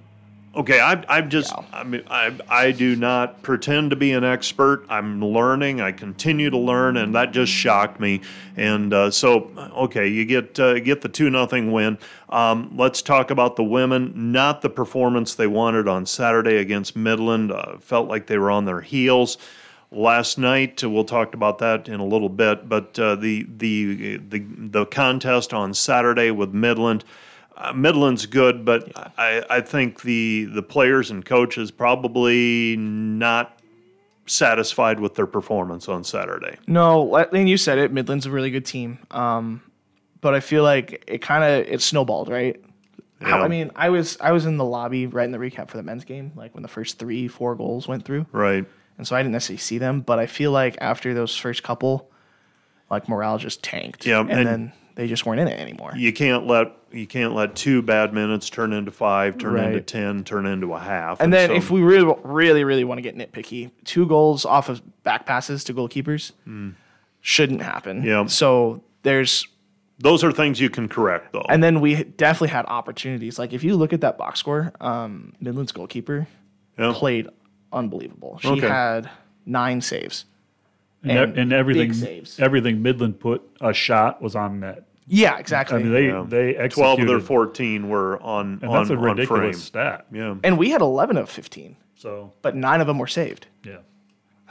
Okay, 0.55 0.79
I, 0.79 1.03
I'm 1.09 1.31
just, 1.31 1.51
Yeah. 1.51 1.65
I 1.73 1.83
mean, 1.83 2.03
I, 2.07 2.37
I 2.47 2.71
do 2.71 2.95
not 2.95 3.41
pretend 3.41 3.89
to 3.89 3.95
be 3.95 4.11
an 4.11 4.23
expert. 4.23 4.85
I'm 4.87 5.19
learning. 5.19 5.81
I 5.81 5.91
continue 5.91 6.51
to 6.51 6.57
learn, 6.59 6.95
and 6.95 7.15
that 7.15 7.31
just 7.31 7.51
shocked 7.51 7.99
me. 7.99 8.21
And 8.55 8.93
uh, 8.93 9.09
so, 9.09 9.49
okay, 9.57 10.07
you 10.07 10.25
get 10.25 10.59
uh, 10.59 10.79
get 10.79 11.01
the 11.01 11.09
two 11.09 11.31
nothing 11.31 11.71
win. 11.71 11.97
Um, 12.29 12.71
let's 12.77 13.01
talk 13.01 13.31
about 13.31 13.55
the 13.55 13.63
women. 13.63 14.31
Not 14.31 14.61
the 14.61 14.69
performance 14.69 15.33
they 15.33 15.47
wanted 15.47 15.87
on 15.87 16.05
Saturday 16.05 16.57
against 16.57 16.95
Midland. 16.95 17.51
Uh, 17.51 17.79
felt 17.79 18.07
like 18.07 18.27
they 18.27 18.37
were 18.37 18.51
on 18.51 18.65
their 18.65 18.81
heels. 18.81 19.39
Last 19.91 20.37
night, 20.37 20.83
we'll 20.83 21.03
talk 21.03 21.33
about 21.33 21.57
that 21.59 21.87
in 21.89 21.99
a 21.99 22.05
little 22.05 22.29
bit. 22.29 22.69
But 22.69 22.99
uh, 22.99 23.15
the 23.15 23.47
the 23.57 24.17
the 24.17 24.45
the 24.55 24.85
contest 24.85 25.51
on 25.51 25.73
Saturday 25.73 26.29
with 26.29 26.53
Midland. 26.53 27.03
Uh, 27.55 27.71
Midland's 27.73 28.25
good, 28.25 28.65
but 28.65 28.91
I, 29.17 29.43
I 29.49 29.61
think 29.61 30.01
the 30.01 30.45
the 30.45 30.63
players 30.63 31.11
and 31.11 31.23
coaches 31.23 31.69
probably 31.71 32.75
not 32.77 33.59
satisfied 34.25 34.99
with 34.99 35.15
their 35.15 35.27
performance 35.27 35.87
on 35.87 36.03
Saturday. 36.03 36.57
No, 36.67 37.15
and 37.15 37.47
you 37.49 37.57
said 37.57 37.77
it. 37.77 37.91
Midland's 37.91 38.25
a 38.25 38.31
really 38.31 38.51
good 38.51 38.65
team. 38.65 38.99
Um, 39.11 39.61
but 40.21 40.33
I 40.33 40.39
feel 40.39 40.63
like 40.63 41.03
it 41.07 41.19
kind 41.21 41.43
of 41.43 41.67
it 41.71 41.81
snowballed, 41.81 42.29
right? 42.29 42.59
Yeah. 43.21 43.41
I 43.41 43.47
mean, 43.47 43.71
I 43.75 43.89
was 43.89 44.17
I 44.19 44.31
was 44.31 44.45
in 44.45 44.57
the 44.57 44.65
lobby 44.65 45.07
right 45.07 45.25
in 45.25 45.31
the 45.31 45.37
recap 45.37 45.69
for 45.69 45.77
the 45.77 45.83
men's 45.83 46.05
game, 46.05 46.31
like 46.35 46.53
when 46.55 46.63
the 46.63 46.69
first 46.69 46.99
three 46.99 47.27
four 47.27 47.55
goals 47.55 47.87
went 47.87 48.03
through. 48.05 48.25
Right. 48.31 48.65
and 48.97 49.07
so 49.07 49.15
I 49.15 49.19
didn't 49.21 49.33
necessarily 49.33 49.59
see 49.59 49.77
them. 49.77 50.01
But 50.01 50.19
I 50.19 50.25
feel 50.25 50.51
like 50.51 50.77
after 50.81 51.13
those 51.13 51.35
first 51.37 51.63
couple, 51.63 52.09
like 52.89 53.07
morale 53.07 53.37
just 53.37 53.63
tanked. 53.63 54.05
Yeah, 54.05 54.21
and, 54.21 54.31
and- 54.31 54.47
then 54.47 54.73
they 54.95 55.07
just 55.07 55.25
weren't 55.25 55.39
in 55.39 55.47
it 55.47 55.59
anymore. 55.59 55.93
You 55.95 56.13
can't 56.13 56.45
let 56.47 56.71
you 56.91 57.07
can't 57.07 57.33
let 57.33 57.55
two 57.55 57.81
bad 57.81 58.13
minutes 58.13 58.49
turn 58.49 58.71
into 58.73 58.91
five, 58.91 59.37
turn 59.37 59.57
into 59.59 59.81
ten, 59.81 60.23
turn 60.23 60.45
into 60.45 60.73
a 60.73 60.79
half. 60.79 61.19
And 61.19 61.33
then 61.33 61.49
so- 61.49 61.55
if 61.55 61.71
we 61.71 61.81
really, 61.81 62.13
really, 62.23 62.63
really 62.63 62.83
want 62.83 62.99
to 62.99 63.01
get 63.01 63.17
nitpicky, 63.17 63.71
two 63.83 64.05
goals 64.05 64.45
off 64.45 64.69
of 64.69 64.81
back 65.03 65.25
passes 65.25 65.63
to 65.65 65.73
goalkeepers 65.73 66.31
shouldn't 67.21 67.61
happen. 67.61 68.03
Yeah. 68.03 68.25
So 68.27 68.83
there's, 69.03 69.47
those 69.99 70.23
are 70.23 70.31
things 70.31 70.59
you 70.59 70.69
can 70.69 70.87
correct 70.89 71.31
though. 71.33 71.45
and 71.49 71.63
then 71.63 71.79
we 71.81 72.03
definitely 72.03 72.49
had 72.49 72.65
opportunities. 72.67 73.39
Like 73.39 73.53
if 73.53 73.63
you 73.63 73.75
look 73.75 73.93
at 73.93 74.01
that 74.01 74.17
box 74.17 74.39
score, 74.39 74.73
um, 74.81 75.33
Midland's 75.39 75.71
goalkeeper 75.71 76.27
Yeah. 76.77 76.91
played 76.93 77.27
unbelievable. 77.71 78.39
She 78.41 78.49
Okay. 78.49 78.67
had 78.67 79.09
nine 79.45 79.81
saves. 79.81 80.25
And, 81.03 81.11
and 81.19 81.37
and 81.37 81.53
everything, 81.53 81.89
big 81.89 81.95
saves. 81.95 82.39
everything 82.39 82.81
Midland 82.81 83.19
put 83.19 83.41
a 83.61 83.73
shot 83.73 84.21
was 84.21 84.35
on 84.35 84.59
net. 84.61 84.87
Yeah, 85.05 85.37
exactly. 85.37 85.79
I 85.79 85.83
mean, 85.83 85.91
they 85.91 86.07
Yeah. 86.07 86.23
they 86.27 86.53
Twelve 86.53 86.59
executed, 86.99 87.01
of 87.01 87.07
their 87.07 87.19
fourteen 87.19 87.89
were 87.89 88.21
on 88.21 88.59
and 88.61 88.69
on, 88.71 88.75
that's 88.77 88.89
a 88.89 88.95
on 88.95 89.25
frame. 89.25 89.53
stat. 89.53 90.05
Yeah. 90.11 90.35
and 90.43 90.57
we 90.57 90.69
had 90.69 90.79
11 90.81 91.17
of 91.17 91.29
15, 91.29 91.75
So 91.95 92.31
but 92.41 92.55
nine 92.55 92.79
of 92.79 92.87
them 92.87 92.99
were 92.99 93.07
saved. 93.07 93.47
yeah, 93.65 93.77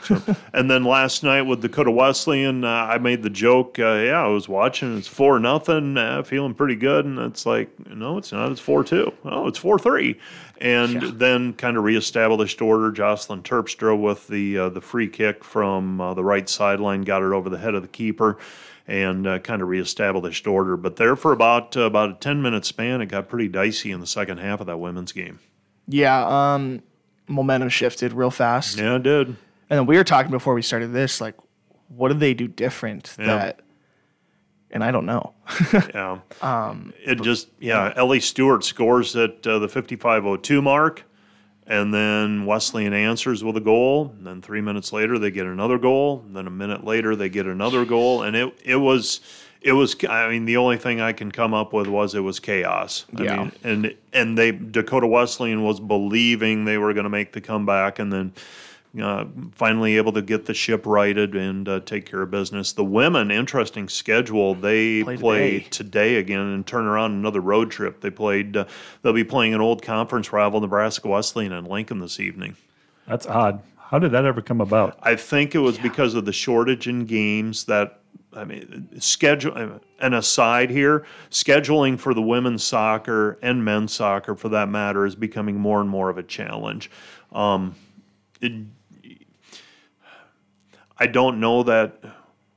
And 0.52 0.70
then 0.70 0.84
last 0.84 1.22
night 1.22 1.42
with 1.42 1.62
Dakota 1.62 1.90
Wesleyan, 1.90 2.64
uh, 2.64 2.68
I 2.68 2.98
made 2.98 3.22
the 3.22 3.30
joke. 3.30 3.78
Uh, 3.78 3.94
yeah, 3.94 4.22
I 4.24 4.28
was 4.28 4.48
watching. 4.48 4.98
It's 4.98 5.08
four 5.08 5.38
nothing, 5.38 5.96
uh, 5.96 6.22
feeling 6.22 6.54
pretty 6.54 6.76
good, 6.76 7.04
and 7.06 7.18
it's 7.18 7.46
like, 7.46 7.70
no, 7.88 8.18
it's 8.18 8.32
not. 8.32 8.52
It's 8.52 8.60
four 8.60 8.84
two. 8.84 9.12
Oh, 9.24 9.46
it's 9.48 9.58
four 9.58 9.78
three. 9.78 10.18
And 10.60 11.02
Yeah. 11.02 11.10
then 11.14 11.52
kind 11.54 11.76
of 11.76 11.84
reestablished 11.84 12.60
order. 12.62 12.92
Jocelyn 12.92 13.42
Terpstra 13.42 13.98
with 13.98 14.28
the 14.28 14.58
uh, 14.58 14.68
the 14.68 14.80
free 14.80 15.08
kick 15.08 15.42
from 15.44 16.00
uh, 16.00 16.14
the 16.14 16.22
right 16.24 16.48
sideline, 16.48 17.02
got 17.02 17.22
it 17.22 17.32
over 17.32 17.48
the 17.50 17.58
head 17.58 17.74
of 17.74 17.82
the 17.82 17.88
keeper, 17.88 18.38
and 18.86 19.26
uh, 19.26 19.38
kind 19.40 19.62
of 19.62 19.68
reestablished 19.68 20.46
order. 20.46 20.76
But 20.76 20.96
there 20.96 21.16
for 21.16 21.32
about 21.32 21.76
uh, 21.76 21.80
about 21.82 22.10
a 22.10 22.14
ten 22.14 22.42
minute 22.42 22.64
span, 22.64 23.00
it 23.00 23.06
got 23.06 23.28
pretty 23.28 23.48
dicey 23.48 23.90
in 23.90 24.00
the 24.00 24.06
second 24.06 24.38
half 24.38 24.60
of 24.60 24.66
that 24.66 24.78
women's 24.78 25.12
game. 25.12 25.38
Yeah, 25.88 26.54
um, 26.54 26.82
momentum 27.26 27.68
shifted 27.70 28.12
real 28.12 28.30
fast. 28.30 28.78
Yeah, 28.78 28.96
it 28.96 29.02
did. 29.02 29.36
And 29.72 29.78
then 29.78 29.86
we 29.86 29.96
were 29.96 30.04
talking 30.04 30.30
before 30.30 30.52
we 30.52 30.60
started 30.60 30.92
this, 30.92 31.18
like, 31.18 31.34
what 31.88 32.08
did 32.08 32.20
they 32.20 32.34
do 32.34 32.46
different 32.46 33.16
Yeah. 33.18 33.38
that? 33.38 33.60
And 34.70 34.84
I 34.84 34.90
don't 34.90 35.06
know. 35.06 35.32
Yeah. 35.94 36.18
Um, 36.42 36.92
it 37.02 37.22
just, 37.22 37.48
yeah, 37.58 37.90
Ellie 37.96 38.20
Stewart 38.20 38.64
scores 38.64 39.16
at 39.16 39.46
uh, 39.46 39.58
the 39.60 39.68
5502 39.70 40.60
mark. 40.60 41.04
And 41.66 41.94
then 41.94 42.44
Wesleyan 42.44 42.92
answers 42.92 43.42
with 43.42 43.56
a 43.56 43.62
goal. 43.62 44.12
And 44.18 44.26
then 44.26 44.42
three 44.42 44.60
minutes 44.60 44.92
later, 44.92 45.18
they 45.18 45.30
get 45.30 45.46
another 45.46 45.78
goal. 45.78 46.22
And 46.26 46.36
then 46.36 46.46
a 46.46 46.50
minute 46.50 46.84
later, 46.84 47.16
they 47.16 47.30
get 47.30 47.46
another 47.46 47.86
goal. 47.86 48.24
And 48.24 48.36
it, 48.36 48.52
it 48.62 48.76
was 48.76 49.20
it 49.62 49.72
was 49.72 49.94
i 50.10 50.28
mean 50.28 50.44
the 50.44 50.56
only 50.56 50.76
thing 50.76 51.00
i 51.00 51.12
can 51.12 51.30
come 51.30 51.54
up 51.54 51.72
with 51.72 51.86
was 51.86 52.16
it 52.16 52.20
was 52.20 52.40
chaos 52.40 53.06
i 53.16 53.22
Yeah. 53.22 53.36
mean 53.36 53.52
and 53.62 53.94
and 54.12 54.36
they 54.36 54.50
dakota 54.50 55.06
wesleyan 55.06 55.62
was 55.62 55.78
believing 55.78 56.64
they 56.64 56.78
were 56.78 56.92
going 56.94 57.04
to 57.04 57.10
make 57.10 57.30
the 57.32 57.40
comeback 57.40 58.00
and 58.00 58.12
then 58.12 58.32
uh, 59.00 59.24
finally 59.52 59.96
able 59.96 60.12
to 60.12 60.20
get 60.22 60.44
the 60.46 60.54
ship 60.54 60.84
righted 60.84 61.34
and 61.34 61.68
uh, 61.68 61.80
take 61.80 62.04
care 62.04 62.22
of 62.22 62.30
business 62.30 62.72
the 62.72 62.84
women 62.84 63.30
interesting 63.30 63.88
schedule 63.88 64.54
they 64.54 65.02
Play 65.02 65.16
play 65.16 65.58
today. 65.60 65.68
today. 65.70 66.16
again 66.16 66.40
and 66.40 66.66
turn 66.66 66.84
around 66.84 67.12
another 67.12 67.40
road 67.40 67.70
trip 67.70 68.00
they 68.02 68.10
played 68.10 68.56
uh, 68.56 68.64
they'll 69.02 69.12
be 69.12 69.24
playing 69.24 69.54
an 69.54 69.60
old 69.60 69.80
conference 69.82 70.32
rival 70.32 70.60
nebraska 70.60 71.08
wesleyan 71.08 71.52
and 71.52 71.66
lincoln 71.68 72.00
this 72.00 72.20
evening 72.20 72.56
That's 73.06 73.26
odd. 73.26 73.62
How 73.78 73.98
did 73.98 74.12
that 74.12 74.24
ever 74.24 74.40
come 74.40 74.60
about? 74.62 74.98
I 75.02 75.16
think 75.16 75.54
it 75.54 75.58
was 75.58 75.76
because 75.78 76.14
of 76.14 76.24
the 76.24 76.32
shortage 76.32 76.86
in 76.88 77.04
games 77.04 77.64
that 77.64 78.00
I 78.34 78.44
mean 78.44 78.88
schedule 79.00 79.80
an 80.00 80.14
aside 80.14 80.70
here 80.70 81.04
scheduling 81.30 81.98
for 81.98 82.14
the 82.14 82.22
women's 82.22 82.62
soccer 82.64 83.38
and 83.42 83.64
men's 83.64 83.92
soccer 83.92 84.34
for 84.34 84.48
that 84.50 84.68
matter 84.70 85.04
is 85.04 85.14
becoming 85.14 85.56
more 85.56 85.80
and 85.80 85.90
more 85.90 86.08
of 86.08 86.16
a 86.16 86.22
challenge. 86.22 86.90
Um, 87.32 87.74
it, 88.40 88.52
I 90.98 91.06
don't 91.06 91.40
know 91.40 91.62
that 91.62 92.02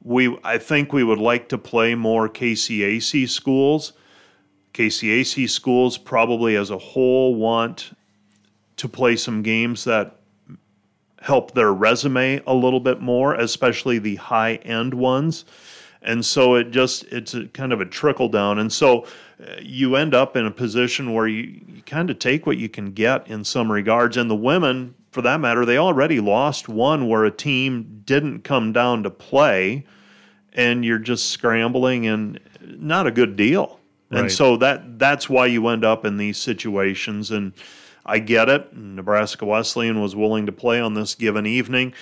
we 0.03 0.37
I 0.43 0.57
think 0.57 0.93
we 0.93 1.03
would 1.03 1.19
like 1.19 1.49
to 1.49 1.57
play 1.57 1.95
more 1.95 2.29
KCAC 2.29 3.27
schools. 3.27 3.93
KCAC 4.73 5.49
schools 5.49 5.97
probably 5.97 6.55
as 6.55 6.69
a 6.69 6.77
whole 6.77 7.35
want 7.35 7.91
to 8.77 8.89
play 8.89 9.15
some 9.15 9.41
games 9.41 9.85
that 9.85 10.17
help 11.21 11.53
their 11.53 11.73
resume 11.73 12.39
a 12.45 12.53
little 12.53 12.79
bit 12.79 13.01
more, 13.01 13.33
especially 13.33 13.97
the 13.97 14.15
high 14.15 14.55
end 14.55 14.93
ones. 14.93 15.43
And 16.03 16.23
so 16.23 16.53
it 16.53 16.69
just 16.69 17.03
it's 17.05 17.33
a 17.33 17.47
kind 17.47 17.73
of 17.73 17.81
a 17.81 17.85
trickle 17.85 18.29
down. 18.29 18.59
And 18.59 18.71
so 18.71 19.07
uh, 19.41 19.55
you 19.59 19.95
end 19.95 20.13
up 20.13 20.37
in 20.37 20.45
a 20.45 20.51
position 20.51 21.13
where 21.13 21.27
you, 21.27 21.61
you 21.67 21.81
kind 21.83 22.11
of 22.11 22.19
take 22.19 22.45
what 22.45 22.57
you 22.57 22.69
can 22.69 22.91
get 22.91 23.27
in 23.27 23.43
some 23.43 23.71
regards. 23.71 24.17
And 24.17 24.29
the 24.29 24.35
women, 24.35 24.93
for 25.15 25.21
that 25.21 25.39
matter, 25.39 25.65
they 25.65 25.77
already 25.77 26.19
lost 26.19 26.67
one 26.67 27.07
where 27.07 27.23
a 27.23 27.31
team 27.31 28.01
didn't 28.03 28.43
come 28.43 28.73
down 28.73 29.01
to 29.03 29.09
play, 29.09 29.85
and 30.51 30.83
you're 30.83 30.99
just 30.99 31.29
scrambling 31.29 32.05
and 32.05 32.37
not 32.61 33.07
a 33.07 33.11
good 33.11 33.37
deal. 33.37 33.79
And 34.11 34.29
so 34.31 34.57
that 34.57 34.99
that's 34.99 35.29
why 35.29 35.45
you 35.45 35.67
end 35.67 35.85
up 35.85 36.05
in 36.05 36.17
these 36.17 36.37
situations. 36.37 37.31
And 37.31 37.53
I 38.05 38.19
get 38.19 38.49
it. 38.49 38.75
Nebraska 38.75 39.45
Wesleyan 39.45 40.01
was 40.01 40.15
willing 40.15 40.45
to 40.45 40.51
play 40.51 40.81
on 40.81 40.93
this 40.93 41.15
given 41.15 41.45
evening. 41.45 41.93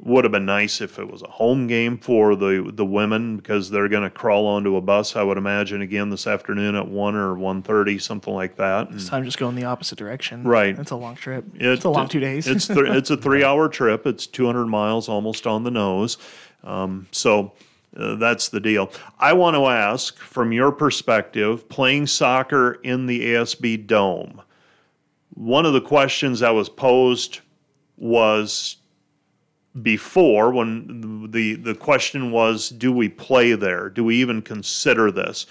Would 0.00 0.24
have 0.24 0.30
been 0.30 0.44
nice 0.46 0.80
if 0.80 1.00
it 1.00 1.10
was 1.10 1.22
a 1.22 1.28
home 1.28 1.66
game 1.66 1.98
for 1.98 2.36
the 2.36 2.70
the 2.72 2.84
women 2.84 3.36
because 3.36 3.68
they're 3.68 3.88
going 3.88 4.04
to 4.04 4.10
crawl 4.10 4.46
onto 4.46 4.76
a 4.76 4.80
bus. 4.80 5.16
I 5.16 5.24
would 5.24 5.36
imagine 5.36 5.82
again 5.82 6.08
this 6.10 6.28
afternoon 6.28 6.76
at 6.76 6.86
one 6.86 7.16
or 7.16 7.34
one 7.34 7.62
thirty, 7.62 7.98
something 7.98 8.32
like 8.32 8.54
that. 8.56 8.88
And 8.90 8.96
This 8.96 9.08
time 9.08 9.24
just 9.24 9.38
go 9.38 9.48
in 9.48 9.56
the 9.56 9.64
opposite 9.64 9.98
direction. 9.98 10.44
Right. 10.44 10.78
It's 10.78 10.92
a 10.92 10.96
long 10.96 11.16
trip. 11.16 11.44
it- 11.56 11.66
it's 11.66 11.84
a 11.84 11.90
long 11.90 12.06
two 12.08 12.20
days. 12.20 12.46
it's 12.46 12.68
th- 12.68 12.78
it's 12.86 13.10
a 13.10 13.16
three 13.16 13.42
hour 13.42 13.68
trip. 13.68 14.06
It's 14.06 14.28
two 14.28 14.46
hundred 14.46 14.66
miles, 14.66 15.08
almost 15.08 15.48
on 15.48 15.64
the 15.64 15.70
nose. 15.72 16.16
Um, 16.62 17.08
so 17.10 17.52
uh, 17.96 18.14
that's 18.14 18.50
the 18.50 18.60
deal. 18.60 18.92
I 19.18 19.32
want 19.32 19.56
to 19.56 19.66
ask, 19.66 20.16
from 20.18 20.52
your 20.52 20.70
perspective, 20.70 21.68
playing 21.68 22.06
soccer 22.06 22.74
in 22.84 23.06
the 23.06 23.32
ASB 23.32 23.84
Dome. 23.88 24.42
One 25.34 25.66
of 25.66 25.72
the 25.72 25.80
questions 25.80 26.38
that 26.40 26.50
was 26.50 26.68
posed 26.68 27.40
was 27.96 28.76
before 29.82 30.52
when 30.52 31.30
the 31.30 31.54
the 31.54 31.74
question 31.74 32.30
was 32.30 32.68
do 32.70 32.92
we 32.92 33.08
play 33.08 33.52
there 33.54 33.88
do 33.88 34.04
we 34.04 34.16
even 34.16 34.42
consider 34.42 35.10
this 35.10 35.46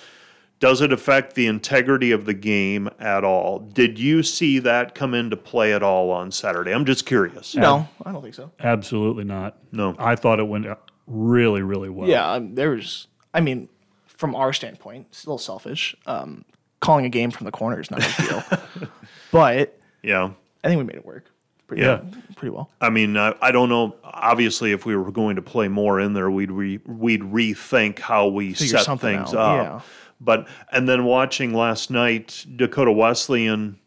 does 0.60 0.81
it 0.81 0.91
affect 0.91 1.36
the 1.36 1.46
integrity 1.46 2.12
of 2.12 2.25
the 2.25 2.34
game 2.34 2.89
at 3.00 3.24
all 3.24 3.60
did 3.60 4.00
you 4.00 4.24
see 4.24 4.57
that 4.60 4.96
come 4.96 5.13
into 5.13 5.38
play 5.38 5.74
at 5.74 5.84
all 5.84 6.10
on 6.10 6.31
saturday 6.31 6.74
i'm 6.74 6.86
just 6.86 7.05
curious 7.05 7.55
no, 7.55 7.88
I 8.05 8.12
don't 8.12 8.22
think 8.22 8.36
so. 8.36 8.51
Absolutely 8.60 9.24
not. 9.25 9.57
No. 9.72 9.96
I 10.00 10.15
thought 10.15 10.39
it 10.39 10.48
went 10.48 10.65
really, 11.07 11.62
really 11.62 11.89
well. 11.89 12.07
Yeah, 12.07 12.31
um, 12.31 12.55
there 12.55 12.72
was. 12.72 13.07
I 13.34 13.41
mean, 13.41 13.69
from 14.05 14.36
our 14.36 14.53
standpoint, 14.53 15.07
it's 15.10 15.25
a 15.25 15.27
little 15.29 15.38
selfish. 15.38 15.96
Um, 16.05 16.46
calling 16.79 17.05
a 17.05 17.10
game 17.10 17.31
from 17.31 17.46
the 17.46 17.51
corner 17.51 17.79
is 17.79 17.91
not 17.91 18.03
a 18.03 18.22
big 18.22 18.29
deal, 18.29 18.89
but 19.31 19.79
yeah 20.04 20.30
I 20.63 20.67
think 20.67 20.78
we 20.78 20.84
made 20.86 20.95
it 20.95 21.06
work. 21.06 21.25
Pretty, 21.67 21.84
Yeah. 21.84 21.99
pretty 22.36 22.51
well. 22.51 22.69
I 22.80 22.89
mean, 22.89 23.17
I, 23.17 23.34
I 23.41 23.51
don't 23.51 23.67
know. 23.69 23.95
Obviously, 24.03 24.71
if 24.71 24.86
we 24.86 24.95
were 24.95 25.12
going 25.12 25.36
to 25.36 25.41
play 25.41 25.67
more 25.67 25.99
in 25.99 26.13
there, 26.13 26.32
we'd 26.32 26.51
re, 26.51 26.80
we'd 26.86 27.21
rethink 27.21 27.99
how 27.99 28.27
we 28.27 28.53
Figure 28.53 28.77
set 28.80 28.99
things 29.01 29.34
out, 29.34 29.60
up. 29.60 29.65
yeah. 29.65 29.80
But 30.19 30.47
and 30.71 30.88
then 30.89 31.03
watching 31.03 31.53
last 31.53 31.91
night 31.91 32.45
Dakota 32.56 32.91
Wesleyan, 32.91 33.77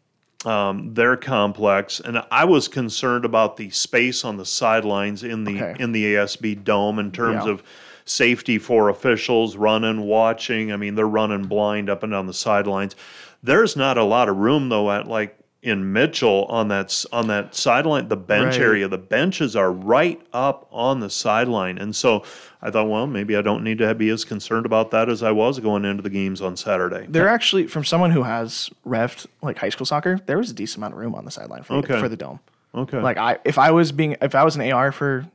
um, 0.45 0.93
their 0.93 1.17
complex, 1.17 1.99
and 1.99 2.23
I 2.31 2.45
was 2.45 2.67
concerned 2.67 3.25
about 3.25 3.57
the 3.57 3.69
space 3.71 4.23
on 4.23 4.37
the 4.37 4.45
sidelines 4.45 5.23
in 5.23 5.43
the 5.43 5.61
Okay. 5.61 5.83
in 5.83 5.91
the 5.91 6.15
ASB 6.15 6.55
dome 6.63 6.99
in 6.99 7.11
terms 7.11 7.45
Yeah. 7.45 7.51
of 7.51 7.63
safety 8.05 8.57
for 8.57 8.89
officials 8.89 9.57
running, 9.57 10.01
watching. 10.01 10.71
I 10.71 10.77
mean, 10.77 10.95
they're 10.95 11.07
running 11.07 11.45
blind 11.45 11.89
up 11.89 12.01
and 12.03 12.11
down 12.11 12.27
the 12.27 12.33
sidelines. 12.33 12.95
There's 13.43 13.75
not 13.75 13.97
a 13.97 14.03
lot 14.03 14.29
of 14.29 14.37
room 14.37 14.69
though 14.69 14.89
at 14.91 15.07
like 15.07 15.37
in 15.63 15.93
Mitchell 15.93 16.45
on 16.45 16.69
that 16.69 17.05
on 17.11 17.27
that 17.27 17.53
sideline, 17.53 18.07
the 18.07 18.17
bench 18.17 18.55
Right. 18.57 18.61
area. 18.65 18.87
The 18.87 18.97
benches 18.97 19.55
are 19.55 19.71
right 19.71 20.19
up 20.33 20.67
on 20.71 20.99
the 21.01 21.09
sideline, 21.09 21.77
and 21.77 21.95
so 21.95 22.23
I 22.63 22.71
thought, 22.71 22.89
well, 22.89 23.05
maybe 23.05 23.35
I 23.37 23.41
don't 23.43 23.63
need 23.63 23.77
to 23.77 23.93
be 23.93 24.09
as 24.09 24.25
concerned 24.25 24.65
about 24.65 24.89
that 24.91 25.07
as 25.09 25.21
I 25.21 25.31
was 25.31 25.59
going 25.59 25.85
into 25.85 26.01
the 26.01 26.09
games 26.09 26.41
on 26.41 26.57
Saturday. 26.57 27.05
There 27.07 27.27
actually, 27.27 27.67
from 27.67 27.83
someone 27.83 28.09
who 28.11 28.23
has 28.23 28.69
revved 28.87 29.27
like 29.43 29.57
high 29.59 29.69
school 29.69 29.85
soccer, 29.85 30.19
there 30.25 30.37
was 30.37 30.49
a 30.49 30.53
decent 30.53 30.77
amount 30.77 30.93
of 30.95 30.99
room 30.99 31.13
on 31.13 31.25
the 31.25 31.31
sideline 31.31 31.61
for, 31.63 31.75
Okay. 31.75 31.99
for 31.99 32.09
the 32.09 32.17
dome. 32.17 32.39
Okay, 32.73 32.99
Like 32.99 33.17
I, 33.17 33.37
if 33.43 33.57
I 33.59 33.69
was 33.71 33.91
being, 33.91 34.15
if 34.21 34.33
I 34.33 34.43
was 34.43 34.55
an 34.55 34.71
AR 34.71 34.91
for, 34.91 35.27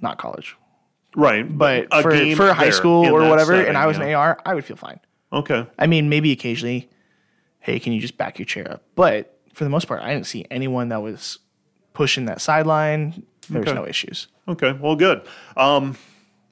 not 0.00 0.18
college, 0.18 0.54
right, 1.16 1.42
but 1.56 1.88
for, 2.02 2.34
for 2.36 2.52
high 2.52 2.70
school 2.70 3.06
or 3.06 3.28
whatever, 3.28 3.52
setting, 3.54 3.68
and 3.68 3.78
I 3.78 3.86
was 3.86 3.98
yeah. 3.98 4.04
an 4.04 4.14
AR, 4.14 4.38
I 4.46 4.54
would 4.54 4.64
feel 4.64 4.76
fine. 4.76 5.00
Okay, 5.32 5.66
I 5.78 5.86
mean, 5.88 6.08
maybe 6.08 6.30
occasionally, 6.30 6.88
hey, 7.60 7.80
can 7.80 7.92
you 7.92 8.00
just 8.00 8.16
back 8.18 8.38
your 8.38 8.46
chair 8.46 8.70
up? 8.70 8.82
But 8.94 9.37
for 9.58 9.64
the 9.64 9.70
most 9.70 9.88
part, 9.88 10.00
I 10.02 10.14
didn't 10.14 10.26
see 10.26 10.46
anyone 10.52 10.88
that 10.90 11.02
was 11.02 11.40
pushing 11.94 12.26
that 12.26 12.40
sideline. 12.40 13.24
There 13.50 13.60
was 13.60 13.68
Okay. 13.70 13.78
no 13.78 13.86
issues. 13.86 14.28
okay, 14.46 14.72
well, 14.72 14.94
good. 14.94 15.22
Um, 15.56 15.96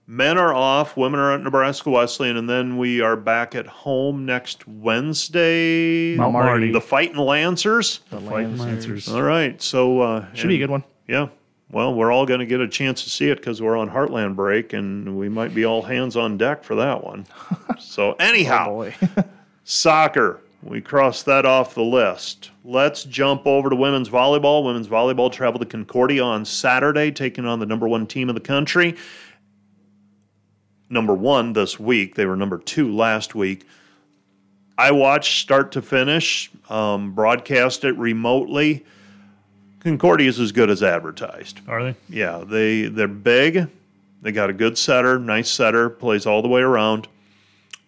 men 0.09 0.37
are 0.39 0.53
off, 0.53 0.97
women 0.97 1.21
are 1.21 1.33
at 1.33 1.41
Nebraska 1.43 1.89
Wesleyan, 1.91 2.37
and 2.37 2.51
then 2.51 2.79
we 2.79 3.01
are 3.01 3.17
back 3.17 3.55
at 3.55 3.67
home 3.69 4.27
next 4.27 4.67
Wednesday. 4.67 6.17
Mount 6.17 6.33
Marty. 6.33 6.73
The 6.73 6.81
Fighting 6.81 7.17
Lancers. 7.19 8.01
The 8.11 8.21
Fighting 8.21 8.57
Lancers. 8.59 9.07
Lancers. 9.07 9.09
All 9.09 9.23
right, 9.23 9.61
so 9.63 10.01
uh, 10.01 10.27
Should 10.35 10.49
be 10.49 10.57
a 10.57 10.59
good 10.59 10.71
one. 10.71 10.83
Yeah. 11.07 11.29
Well, 11.71 11.95
we're 11.95 12.13
all 12.13 12.27
going 12.27 12.41
to 12.41 12.47
get 12.47 12.61
a 12.61 12.69
chance 12.69 13.03
to 13.05 13.11
see 13.11 13.29
it 13.29 13.37
because 13.39 13.61
we're 13.61 13.77
on 13.77 13.91
Heartland 13.91 14.37
break, 14.37 14.73
and 14.73 15.17
we 15.17 15.29
might 15.29 15.55
be 15.55 15.65
all 15.65 15.83
hands 15.83 16.17
on 16.17 16.37
deck 16.39 16.63
for 16.65 16.75
that 16.77 17.03
one. 17.05 17.27
so, 17.79 18.13
anyhow, 18.15 18.85
Oh 18.85 19.23
soccer. 19.65 20.41
We 20.67 20.81
crossed 20.81 21.27
that 21.27 21.47
off 21.47 21.75
the 21.75 21.85
list. 21.85 22.51
Let's 22.65 23.05
jump 23.05 23.47
over 23.47 23.71
to 23.71 23.77
women's 23.77 24.09
volleyball. 24.09 24.65
Women's 24.65 24.89
volleyball 24.89 25.31
traveled 25.31 25.61
to 25.61 25.67
Concordia 25.67 26.25
on 26.25 26.45
Saturday, 26.45 27.13
taking 27.13 27.47
on 27.47 27.61
the 27.61 27.67
number 27.67 27.87
one 27.87 28.05
team 28.05 28.29
of 28.29 28.35
the 28.35 28.41
country. 28.41 28.97
Number 30.91 31.15
one 31.15 31.53
this 31.53 31.79
week. 31.79 32.17
They 32.17 32.27
were 32.27 32.35
number 32.35 32.59
two 32.59 32.93
last 32.93 33.37
week. 33.37 33.65
I 34.77 34.91
watched 34.91 35.41
start 35.41 35.71
to 35.73 35.83
finish, 35.83 36.51
um, 36.69 37.13
broadcast 37.13 37.85
it 37.85 37.97
remotely. 37.97 38.85
Concordia 39.81 40.29
is 40.29 40.41
as 40.41 40.51
good 40.51 40.69
as 40.69 40.83
advertised. 40.83 41.61
Are 41.69 41.85
they? 41.85 41.97
Yeah, 42.09 42.43
they 42.45 42.83
they're 42.83 43.07
big. 43.07 43.69
They 44.21 44.33
got 44.33 44.51
a 44.51 44.53
good 44.53 44.77
setter, 44.77 45.19
nice 45.21 45.49
setter, 45.49 45.89
plays 45.89 46.27
all 46.27 46.43
the 46.43 46.49
way 46.49 46.61
around, 46.61 47.07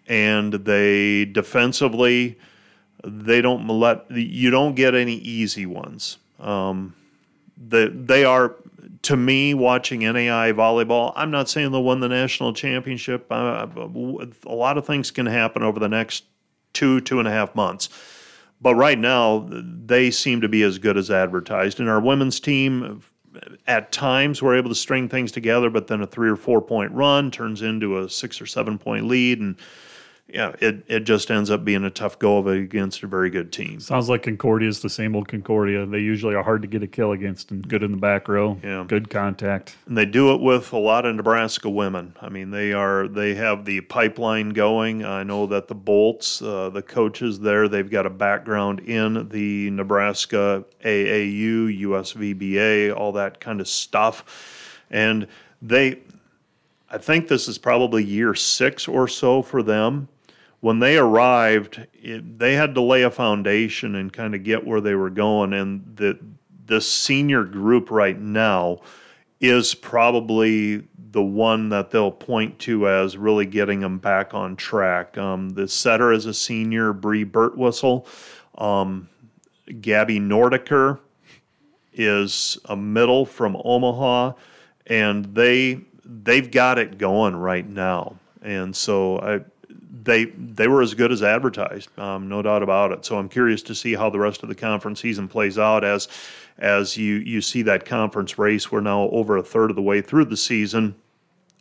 and 0.07 0.53
they 0.53 1.25
defensively 1.25 2.39
they 3.05 3.41
don't 3.41 3.67
let 3.69 4.11
you 4.11 4.51
don't 4.51 4.75
get 4.75 4.95
any 4.95 5.15
easy 5.15 5.67
ones. 5.67 6.19
Um, 6.41 6.95
they 7.57 7.89
they 7.89 8.25
are 8.25 8.57
to 9.03 9.17
me 9.17 9.55
watching 9.55 10.01
NAI 10.01 10.53
volleyball. 10.53 11.13
I'm 11.17 11.31
not 11.31 11.49
saying 11.49 11.73
they'll 11.73 11.85
win 11.85 12.01
the 12.01 12.09
national 12.09 12.53
championship. 12.53 13.27
Uh, 13.31 13.67
a 14.47 14.55
lot 14.55 14.79
of 14.79 14.87
things 14.87 15.11
can 15.11 15.27
happen 15.27 15.63
over 15.63 15.79
the 15.79 15.89
next 15.89 16.25
two 16.73 17.01
two 17.01 17.19
and 17.19 17.29
a 17.29 17.31
half 17.31 17.55
months. 17.55 17.89
But 18.61 18.75
right 18.75 18.99
now, 18.99 19.49
they 19.49 20.11
seem 20.11 20.41
to 20.41 20.49
be 20.49 20.63
as 20.63 20.79
good 20.79 20.97
as 20.97 21.11
advertised. 21.11 21.79
And 21.79 21.89
our 21.89 22.01
women's 22.01 22.41
team, 22.41 23.03
at 23.69 23.93
times, 23.93 24.43
we're 24.43 24.57
able 24.57 24.71
to 24.71 24.75
string 24.75 25.09
things 25.09 25.31
together, 25.31 25.71
but 25.71 25.87
then 25.87 26.03
a 26.03 26.07
three 26.07 26.29
or 26.29 26.37
four 26.37 26.61
point 26.61 26.91
run 26.93 27.31
turns 27.31 27.63
into 27.63 27.99
a 27.99 28.11
six 28.11 28.41
or 28.41 28.47
seven 28.47 28.77
point 28.77 29.07
lead. 29.07 29.41
And 29.41 29.57
yeah, 30.31 30.55
it, 30.61 30.85
it 30.89 31.01
just 31.01 31.31
ends 31.31 31.51
up 31.51 31.65
being 31.65 31.85
a 31.85 31.91
tough 31.91 32.19
go 32.19 32.37
of 32.37 32.47
it 32.49 32.59
against 32.59 33.03
a 33.03 33.07
very 33.07 33.31
good 33.31 33.51
team. 33.51 33.81
Sounds 33.81 34.11
like 34.11 34.25
Concordia 34.25 34.69
is 34.69 34.83
the 34.83 34.91
same 34.91 35.17
old 35.17 35.27
Concordia. 35.27 35.87
They 35.87 36.01
usually 36.01 36.35
are 36.35 36.43
hard 36.43 36.61
to 36.63 36.69
get 36.69 36.83
a 36.83 36.87
kill 36.87 37.13
against 37.13 37.51
and 37.51 37.67
good 37.67 37.83
in 37.83 37.93
the 37.93 37.97
back 37.97 38.29
row. 38.29 38.59
Yeah. 38.63 38.85
Good 38.87 39.09
contact. 39.09 39.77
And 39.87 39.97
they 39.97 40.05
do 40.05 40.35
it 40.35 40.43
with 40.43 40.71
a 40.75 40.79
lot 40.79 41.07
of 41.07 41.17
Nebraska 41.17 41.71
women. 41.71 42.15
I 42.21 42.29
mean, 42.29 42.51
they 42.51 42.75
are 42.75 43.09
they 43.09 43.37
have 43.37 43.65
the 43.65 43.81
pipeline 43.81 44.51
going. 44.51 45.03
I 45.03 45.23
know 45.23 45.47
that 45.47 45.67
the 45.67 45.75
Bolts, 45.75 46.43
uh, 46.43 46.69
the 46.69 46.83
coaches 46.83 47.41
there, 47.41 47.67
they've 47.67 47.91
got 47.91 48.05
a 48.05 48.11
background 48.11 48.81
in 48.81 49.31
the 49.31 49.71
Nebraska 49.71 50.67
AAU, 50.85 51.81
USVBA, 51.81 52.95
all 52.95 53.13
that 53.13 53.41
kind 53.41 53.63
of 53.63 53.69
stuff, 53.69 54.77
and 54.91 55.27
they. 55.63 56.01
I 56.91 56.97
think 56.97 57.29
this 57.29 57.49
is 57.49 57.59
probably 57.59 58.03
year 58.03 58.35
six 58.35 58.89
or 58.89 59.09
so 59.09 59.43
for 59.43 59.63
them 59.63 60.09
when 60.61 60.81
they 60.81 60.97
arrived, 60.97 61.87
it, 61.95 62.39
they 62.39 62.55
had 62.55 62.75
to 62.75 62.81
lay 62.81 63.03
a 63.03 63.11
foundation 63.11 63.95
and 63.95 64.13
kind 64.13 64.35
of 64.35 64.43
get 64.43 64.67
where 64.67 64.81
they 64.81 64.95
were 64.95 65.11
going. 65.11 65.53
And 65.53 65.97
the 65.97 66.19
the 66.67 66.81
senior 66.81 67.45
group 67.45 67.91
right 67.91 68.19
now 68.19 68.79
is 69.41 69.75
probably 69.75 70.87
the 71.11 71.23
one 71.23 71.71
that 71.71 71.91
they'll 71.91 72.11
point 72.11 72.59
to 72.59 72.89
as 72.89 73.17
really 73.17 73.47
getting 73.47 73.81
them 73.81 73.99
back 73.99 74.35
on 74.35 74.57
track. 74.57 75.17
Um, 75.17 75.51
the 75.51 75.67
setter 75.67 76.13
is 76.13 76.27
a 76.27 76.35
senior, 76.35 76.93
Bree 76.93 77.25
Birtwistle. 77.25 78.07
Um, 78.61 79.09
Gabby 79.81 80.21
Nordiker 80.21 80.99
is 81.93 82.59
a 82.67 82.77
middle 82.77 83.25
from 83.25 83.57
Omaha, 83.65 84.33
and 84.87 85.25
they 85.35 85.81
they've 86.05 86.51
got 86.51 86.79
it 86.79 86.99
going 86.99 87.37
right 87.37 87.69
now. 87.69 88.17
And 88.43 88.75
so 88.75 89.19
I 89.19 89.41
they 90.09 90.25
they 90.25 90.67
were 90.69 90.81
as 90.81 90.95
good 90.95 91.13
as 91.13 91.23
advertised, 91.23 91.97
um, 91.99 92.29
no 92.29 92.41
doubt 92.41 92.63
about 92.63 92.93
it. 92.93 93.05
So 93.05 93.19
I'm 93.19 93.29
curious 93.29 93.63
to 93.65 93.75
see 93.75 93.95
how 93.95 94.09
the 94.09 94.19
rest 94.19 94.43
of 94.43 94.49
the 94.49 94.55
conference 94.55 95.01
season 95.01 95.29
plays 95.29 95.59
out 95.59 95.85
as 95.85 96.09
as 96.59 96.97
you 96.97 97.17
you 97.17 97.43
see 97.43 97.63
that 97.63 97.85
conference 97.85 98.39
race. 98.39 98.73
We're 98.73 98.81
now 98.81 99.03
over 99.11 99.37
a 99.37 99.43
third 99.43 99.69
of 99.69 99.77
the 99.77 99.83
way 99.83 100.01
through 100.01 100.25
the 100.25 100.37
season. 100.37 100.97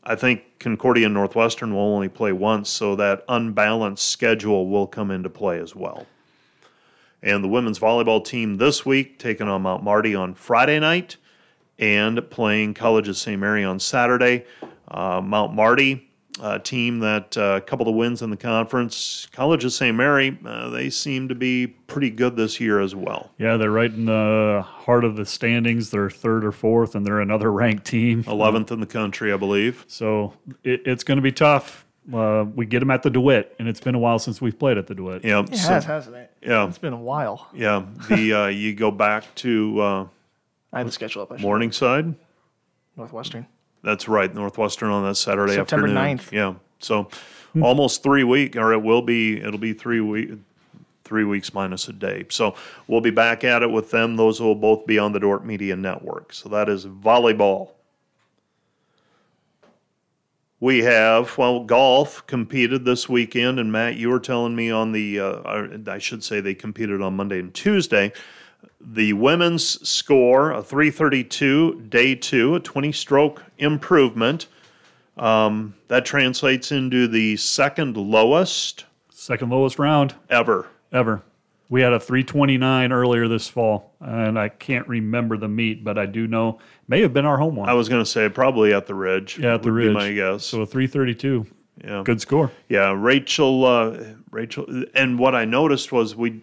I 0.04 0.16
think 0.16 0.60
Concordia 0.60 1.06
and 1.06 1.14
Northwestern 1.14 1.74
will 1.74 1.82
only 1.82 2.08
play 2.08 2.32
once, 2.32 2.70
so 2.70 2.96
that 2.96 3.26
unbalanced 3.28 4.10
schedule 4.10 4.70
will 4.70 4.88
come 4.88 5.12
into 5.12 5.30
play 5.30 5.60
as 5.60 5.76
well. 5.76 6.08
And 7.22 7.44
the 7.44 7.50
women's 7.50 7.80
volleyball 7.80 8.24
team 8.24 8.56
this 8.56 8.86
week 8.86 9.20
taking 9.20 9.50
on 9.50 9.64
Mount 9.64 9.84
Marty 9.84 10.16
on 10.16 10.34
Friday 10.34 10.80
night 10.80 11.18
and 11.78 12.30
playing 12.30 12.76
College 12.76 13.10
of 13.10 13.18
St. 13.18 13.40
Mary 13.40 13.66
on 13.66 13.80
Saturday. 13.82 14.46
Uh, 14.88 15.20
Mount 15.22 15.54
Marty 15.54 16.07
uh, 16.42 16.60
team 16.60 17.00
that 17.00 17.38
uh, 17.38 17.56
a 17.58 17.62
couple 17.62 17.88
of 17.88 17.96
wins 17.96 18.22
in 18.22 18.30
the 18.30 18.38
conference. 18.38 19.28
College 19.32 19.66
of 19.66 19.74
St. 19.74 19.96
Mary, 19.96 20.38
uh, 20.46 20.70
they 20.70 20.90
seem 20.90 21.28
to 21.30 21.36
be 21.36 21.68
pretty 21.68 22.10
good 22.10 22.36
this 22.36 22.60
year 22.60 22.80
as 22.80 22.96
well. 22.96 23.32
Yeah, 23.38 23.58
they're 23.58 23.72
right 23.72 23.92
in 23.92 24.06
the 24.06 24.64
heart 24.66 25.04
of 25.04 25.16
the 25.16 25.26
standings. 25.26 25.90
They're 25.90 26.10
third 26.10 26.46
or 26.46 26.52
fourth, 26.52 26.96
and 26.96 27.06
they're 27.06 27.22
another 27.22 27.52
ranked 27.52 27.86
team. 27.86 28.24
11th 28.24 28.72
in 28.72 28.80
the 28.80 28.86
country, 28.86 29.32
I 29.34 29.38
believe. 29.38 29.86
So 29.88 30.34
it, 30.64 30.82
it's 30.86 31.04
going 31.04 31.18
to 31.18 31.22
be 31.22 31.32
tough. 31.32 31.86
Uh, 32.14 32.46
we 32.56 32.66
get 32.66 32.80
them 32.80 32.90
at 32.90 33.04
the 33.04 33.10
DeWitt, 33.10 33.54
and 33.60 33.68
it's 33.68 33.82
been 33.82 33.96
a 33.96 34.00
while 34.00 34.18
since 34.18 34.40
we've 34.42 34.58
played 34.58 34.78
at 34.78 34.88
the 34.88 34.96
DeWitt. 34.96 35.26
Yeah, 35.26 35.42
it 35.42 35.58
so, 35.58 35.70
has, 35.70 35.84
hasn't 35.84 36.16
it? 36.16 36.32
Yeah, 36.42 36.66
it's 36.68 36.78
been 36.78 36.94
a 36.94 37.02
while. 37.02 37.50
Yeah, 37.54 37.86
the 38.10 38.34
uh, 38.34 38.48
you 38.48 38.74
go 38.74 38.92
back 38.92 39.24
to. 39.36 39.82
Uh, 39.82 40.08
I 40.72 40.80
have 40.80 40.88
the 40.88 40.94
schedule 40.94 41.24
up. 41.24 41.38
Morningside, 41.40 42.16
Northwestern. 42.96 43.46
That's 43.84 44.08
right, 44.08 44.34
Northwestern 44.34 44.90
on 44.90 45.04
that 45.06 45.16
Saturday 45.16 45.54
September 45.54 45.88
afternoon. 45.88 46.18
9th. 46.18 46.32
Yeah, 46.32 46.54
so 46.80 47.10
almost 47.62 48.04
three 48.04 48.24
week, 48.24 48.56
or 48.56 48.74
it 48.74 48.82
will 48.82 49.02
be. 49.02 49.42
It'll 49.42 49.60
be 49.60 49.74
three 49.74 50.02
week, 50.02 50.32
three 51.04 51.24
weeks 51.24 51.54
minus 51.54 51.88
a 51.88 51.94
day. 51.94 52.26
So 52.30 52.56
we'll 52.88 53.02
be 53.02 53.12
back 53.12 53.44
at 53.44 53.64
it 53.64 53.72
with 53.72 53.92
them. 53.92 54.16
Those 54.16 54.42
will 54.42 54.56
both 54.56 54.86
be 54.86 55.00
on 55.00 55.14
the 55.14 55.20
Dordt 55.20 55.46
Media 55.46 55.76
Network. 55.76 56.34
So 56.34 56.50
that 56.50 56.70
is 56.70 56.86
volleyball. 56.86 57.72
We 60.60 60.80
have 60.80 61.38
well 61.38 61.64
golf 61.64 62.26
competed 62.26 62.84
this 62.84 63.08
weekend, 63.08 63.60
and 63.60 63.72
Matt, 63.72 63.96
you 63.96 64.10
were 64.10 64.20
telling 64.20 64.56
me 64.56 64.72
on 64.72 64.92
the 64.92 65.20
uh, 65.20 65.68
I 65.88 66.00
should 66.00 66.24
say 66.24 66.42
they 66.42 66.56
competed 66.56 67.02
on 67.02 67.16
Monday 67.16 67.40
and 67.40 67.54
Tuesday. 67.54 68.12
The 68.80 69.14
women's 69.14 69.88
score 69.88 70.52
a 70.52 70.62
332 70.64 71.82
day 71.90 72.16
two, 72.16 72.56
a 72.56 72.60
20 72.60 72.92
stroke 72.92 73.44
improvement. 73.58 74.48
Um, 75.18 75.74
that 75.88 76.06
translates 76.06 76.72
into 76.72 77.08
the 77.08 77.38
second 77.38 77.98
lowest 77.98 78.86
Second 79.10 79.50
lowest 79.50 79.78
round 79.80 80.14
ever. 80.30 80.68
ever. 80.94 81.22
We 81.70 81.82
had 81.82 81.92
a 81.92 82.00
329 82.00 82.94
earlier 82.94 83.28
this 83.28 83.50
fall, 83.50 83.94
and 84.00 84.40
I 84.40 84.48
can't 84.48 84.88
remember 84.88 85.36
the 85.38 85.50
meet, 85.50 85.84
but 85.84 85.98
I 85.98 86.06
do 86.06 86.28
know 86.28 86.60
may 86.88 87.02
have 87.02 87.14
been 87.14 87.26
our 87.26 87.38
home 87.38 87.58
one. 87.58 87.68
I 87.68 87.74
was 87.74 87.90
going 87.90 88.02
to 88.02 88.10
say 88.10 88.30
probably 88.30 88.74
at 88.74 88.86
the 88.86 88.96
Ridge. 88.96 89.38
Yeah, 89.38 89.56
at 89.56 89.64
the 89.64 89.72
Ridge. 89.74 89.94
my 89.94 90.14
guess. 90.14 90.46
So 90.46 90.62
a 90.62 90.66
332. 90.66 91.46
Yeah, 91.84 92.04
good 92.06 92.22
score. 92.22 92.52
Yeah, 92.70 92.94
Rachel. 92.96 93.66
Uh, 93.66 94.04
Rachel, 94.32 94.66
and 94.96 95.20
what 95.20 95.36
I 95.36 95.44
noticed 95.44 95.92
was 95.92 96.16
we 96.16 96.40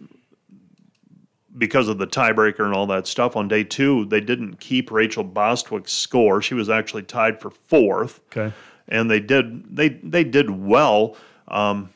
because 1.56 1.88
of 1.88 1.98
the 1.98 2.06
tiebreaker 2.06 2.64
and 2.64 2.74
all 2.74 2.86
that 2.86 3.06
stuff 3.06 3.36
on 3.36 3.48
day 3.48 3.64
two, 3.64 4.04
they 4.06 4.20
didn't 4.20 4.60
keep 4.60 4.90
Rachel 4.90 5.24
Bostwick's 5.24 5.92
score. 5.92 6.42
She 6.42 6.54
was 6.54 6.68
actually 6.68 7.02
tied 7.02 7.40
for 7.40 7.50
fourth. 7.50 8.20
Okay. 8.26 8.54
And 8.88 9.10
they 9.10 9.20
did 9.20 9.76
they 9.76 9.88
they 9.88 10.24
did 10.24 10.50
well. 10.50 11.16
Um, 11.48 11.90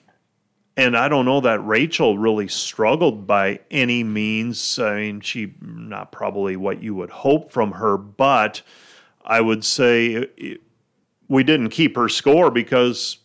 and 0.77 0.97
I 0.97 1.09
don't 1.09 1.25
know 1.25 1.41
that 1.41 1.59
Rachel 1.67 2.19
really 2.19 2.47
struggled 2.47 3.27
by 3.27 3.61
any 3.71 4.05
means. 4.05 4.79
I 4.79 4.97
mean, 4.97 5.21
she 5.21 5.55
not 5.61 6.13
probably 6.13 6.57
what 6.57 6.83
you 6.83 6.95
would 6.95 7.11
hope 7.11 7.53
from 7.53 7.73
her, 7.73 7.97
but 7.97 8.63
I 9.25 9.41
would 9.41 9.65
say 9.65 10.29
it, 10.37 10.63
we 11.29 11.43
didn't 11.43 11.71
keep 11.71 11.97
her 11.97 12.09
score 12.09 12.51
because 12.51 13.19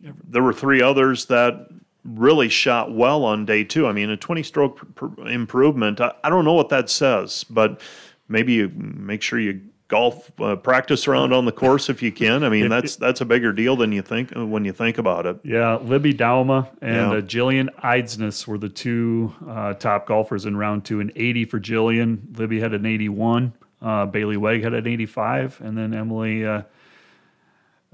there 0.00 0.42
were 0.42 0.52
three 0.52 0.82
others 0.82 1.26
that 1.26 1.66
really 2.04 2.48
shot 2.48 2.92
well 2.94 3.24
on 3.24 3.46
day 3.46 3.64
two. 3.64 3.86
I 3.86 3.92
mean, 3.92 4.10
a 4.10 4.16
20 4.16 4.42
stroke 4.42 4.86
improvement. 5.26 6.00
I, 6.00 6.12
I, 6.22 6.30
don't 6.30 6.44
know 6.44 6.52
what 6.52 6.68
that 6.68 6.90
says, 6.90 7.44
but 7.44 7.80
maybe 8.28 8.52
you 8.54 8.68
make 8.68 9.22
sure 9.22 9.38
you 9.38 9.60
golf 9.88 10.30
uh, 10.40 10.56
practice 10.56 11.06
around 11.06 11.32
on 11.32 11.44
the 11.44 11.52
course 11.52 11.88
if 11.88 12.02
you 12.02 12.10
can. 12.12 12.42
I 12.42 12.48
mean, 12.48 12.68
that's 12.68 12.96
that's 12.96 13.20
a 13.20 13.24
bigger 13.24 13.52
deal 13.52 13.76
than 13.76 13.92
you 13.92 14.02
think 14.02 14.36
uh, 14.36 14.44
when 14.44 14.64
you 14.64 14.72
think 14.72 14.98
about 14.98 15.26
it. 15.26 15.38
Yeah, 15.44 15.76
Libby 15.76 16.12
Dauma 16.12 16.68
and 16.80 17.12
yeah. 17.12 17.18
uh, 17.18 17.20
Jillian 17.20 17.74
Eidsness 17.76 18.46
were 18.46 18.58
the 18.58 18.68
two 18.68 19.34
uh, 19.48 19.74
top 19.74 20.06
golfers 20.06 20.46
in 20.46 20.56
round 20.56 20.84
two. 20.84 21.00
An 21.00 21.12
80 21.16 21.44
for 21.46 21.60
Jillian. 21.60 22.36
Libby 22.38 22.60
had 22.60 22.74
an 22.74 22.86
81. 22.86 23.52
Uh, 23.80 24.06
Bailey 24.06 24.38
Wegg 24.38 24.62
had 24.62 24.72
an 24.72 24.86
85, 24.86 25.60
and 25.60 25.76
then 25.76 25.92
Emily 25.92 26.44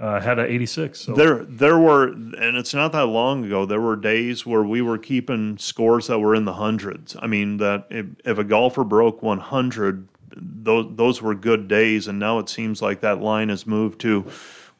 uh, 0.01 0.21
had 0.21 0.39
an 0.39 0.47
86. 0.47 0.99
So. 0.99 1.13
There, 1.13 1.45
there 1.45 1.79
were, 1.79 2.09
and 2.09 2.57
it's 2.57 2.73
not 2.73 2.93
that 2.93 3.07
long 3.07 3.45
ago. 3.45 3.67
There 3.67 3.81
were 3.81 3.97
days 3.97 4.47
where 4.47 4.63
we 4.63 4.81
were 4.81 4.99
keeping 4.99 5.59
scores 5.59 6.07
that 6.07 6.19
were 6.19 6.35
in 6.35 6.47
the 6.47 6.55
hundreds. 6.55 7.17
I 7.21 7.27
mean, 7.27 7.59
that 7.59 7.87
if, 7.91 8.07
if 8.25 8.39
a 8.39 8.45
golfer 8.45 8.83
broke 8.83 9.23
100, 9.23 10.09
those 10.35 10.87
those 10.97 11.21
were 11.21 11.35
good 11.35 11.69
days. 11.69 12.09
And 12.09 12.19
now 12.19 12.39
it 12.39 12.49
seems 12.49 12.81
like 12.81 13.01
that 13.01 13.21
line 13.21 13.51
has 13.51 13.67
moved 13.67 14.01
to 14.03 14.25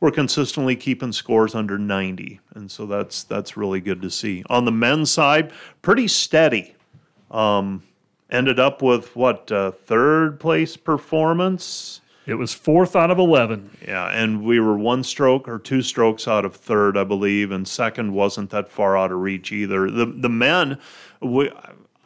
we're 0.01 0.11
consistently 0.11 0.77
keeping 0.77 1.13
scores 1.13 1.55
under 1.55 1.79
90, 1.79 2.41
and 2.55 2.71
so 2.71 2.87
that's 2.87 3.23
that's 3.25 3.57
really 3.57 3.81
good 3.81 4.01
to 4.01 4.11
see. 4.11 4.43
On 4.49 4.65
the 4.65 4.73
men's 4.73 5.11
side, 5.11 5.53
pretty 5.83 6.09
steady. 6.09 6.75
Um, 7.31 7.83
ended 8.31 8.59
up 8.59 8.81
with 8.81 9.15
what 9.15 9.53
uh, 9.53 9.73
third 9.73 10.41
place 10.41 10.77
performance 10.77 12.01
it 12.27 12.35
was 12.35 12.53
fourth 12.53 12.95
out 12.95 13.11
of 13.11 13.19
11. 13.19 13.79
Yeah, 13.87 14.09
and 14.09 14.43
we 14.43 14.61
were 14.61 14.77
one 14.77 15.03
stroke 15.03 15.49
or 15.49 15.59
two 15.59 15.83
strokes 15.83 16.29
out 16.29 16.45
of 16.45 16.55
third, 16.55 16.97
I 16.97 17.05
believe, 17.05 17.51
and 17.51 17.67
second 17.67 18.13
wasn't 18.13 18.51
that 18.51 18.69
far 18.69 18.97
out 18.97 19.11
of 19.11 19.19
reach 19.19 19.53
either. 19.53 19.91
The 19.91 20.07
the 20.07 20.29
men, 20.29 20.79
we, 21.21 21.51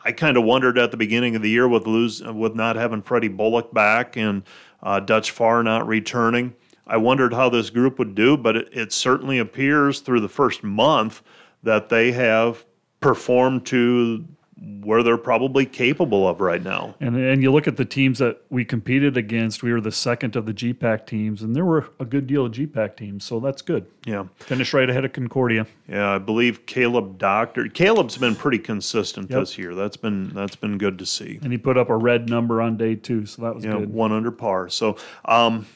I 0.05 0.13
kind 0.13 0.37
of 0.37 0.45
wondered 0.45 0.79
at 0.79 0.91
the 0.91 0.97
beginning 0.97 1.35
of 1.35 1.43
the 1.43 1.51
year 1.51 1.69
with 1.69 1.87
lose 1.87 2.23
with 2.23 2.55
not 2.55 2.77
having 2.77 3.03
Freddie 3.03 3.29
Bullock 3.29 3.73
back 3.75 4.17
and 4.17 4.43
uh, 4.83 5.01
Dutch 5.01 5.31
Farr 5.31 5.63
not 5.63 5.87
returning. 5.87 6.55
I 6.87 6.99
wondered 6.99 7.33
how 7.33 7.49
this 7.49 7.71
group 7.71 7.99
would 7.99 8.15
do, 8.15 8.37
but 8.37 8.57
it, 8.57 8.69
it 8.73 8.93
certainly 8.93 9.39
appears 9.39 10.01
through 10.01 10.21
the 10.21 10.29
first 10.29 10.63
month 10.63 11.23
that 11.63 11.89
they 11.89 12.13
have 12.13 12.65
performed 13.01 13.67
to 13.67 14.27
where 14.57 15.03
they're 15.03 15.19
probably 15.19 15.67
capable 15.67 16.29
of 16.29 16.41
right 16.41 16.63
now. 16.63 16.95
And 17.01 17.17
and 17.17 17.43
you 17.43 17.51
look 17.51 17.67
at 17.67 17.77
the 17.77 17.85
teams 17.85 18.19
that 18.21 18.41
we 18.51 18.65
competed 18.65 19.17
against, 19.17 19.63
we 19.63 19.73
were 19.73 19.81
the 19.81 19.91
second 19.93 20.37
of 20.37 20.47
the 20.47 20.55
GPAC 20.55 21.07
teams, 21.07 21.43
and 21.43 21.57
there 21.57 21.65
were 21.65 21.89
a 21.99 22.05
good 22.05 22.27
deal 22.27 22.47
of 22.47 22.53
GPAC 22.53 22.97
teams, 22.97 23.25
so 23.25 23.41
that's 23.41 23.63
good. 23.63 23.87
Yeah. 24.07 24.27
Finished 24.37 24.73
right 24.73 24.89
ahead 24.89 25.05
of 25.05 25.13
Concordia. 25.13 25.67
Yeah, 25.89 26.11
I 26.11 26.19
believe 26.19 26.67
Caleb 26.67 27.19
Doctor 27.19 27.69
Caleb's 27.69 28.17
been 28.17 28.37
pretty 28.37 28.59
consistent 28.59 29.31
yep. 29.31 29.41
this 29.41 29.59
year. 29.59 29.75
That's 29.75 29.97
been 29.97 30.29
that's 30.29 30.57
been 30.57 30.79
good 30.79 30.99
to 30.99 31.07
see. 31.07 31.41
And 31.43 31.51
he 31.51 31.59
put 31.59 31.77
up 31.77 31.91
a 31.91 31.97
red 31.97 32.29
number 32.29 32.63
on 32.63 32.77
day 32.77 32.95
two, 32.95 33.27
so 33.27 33.43
that 33.43 33.55
was 33.55 33.65
yeah, 33.65 33.73
good. 33.73 33.93
One 33.93 34.13
under 34.13 34.31
par. 34.31 34.69
So 34.69 34.97
um 35.25 35.67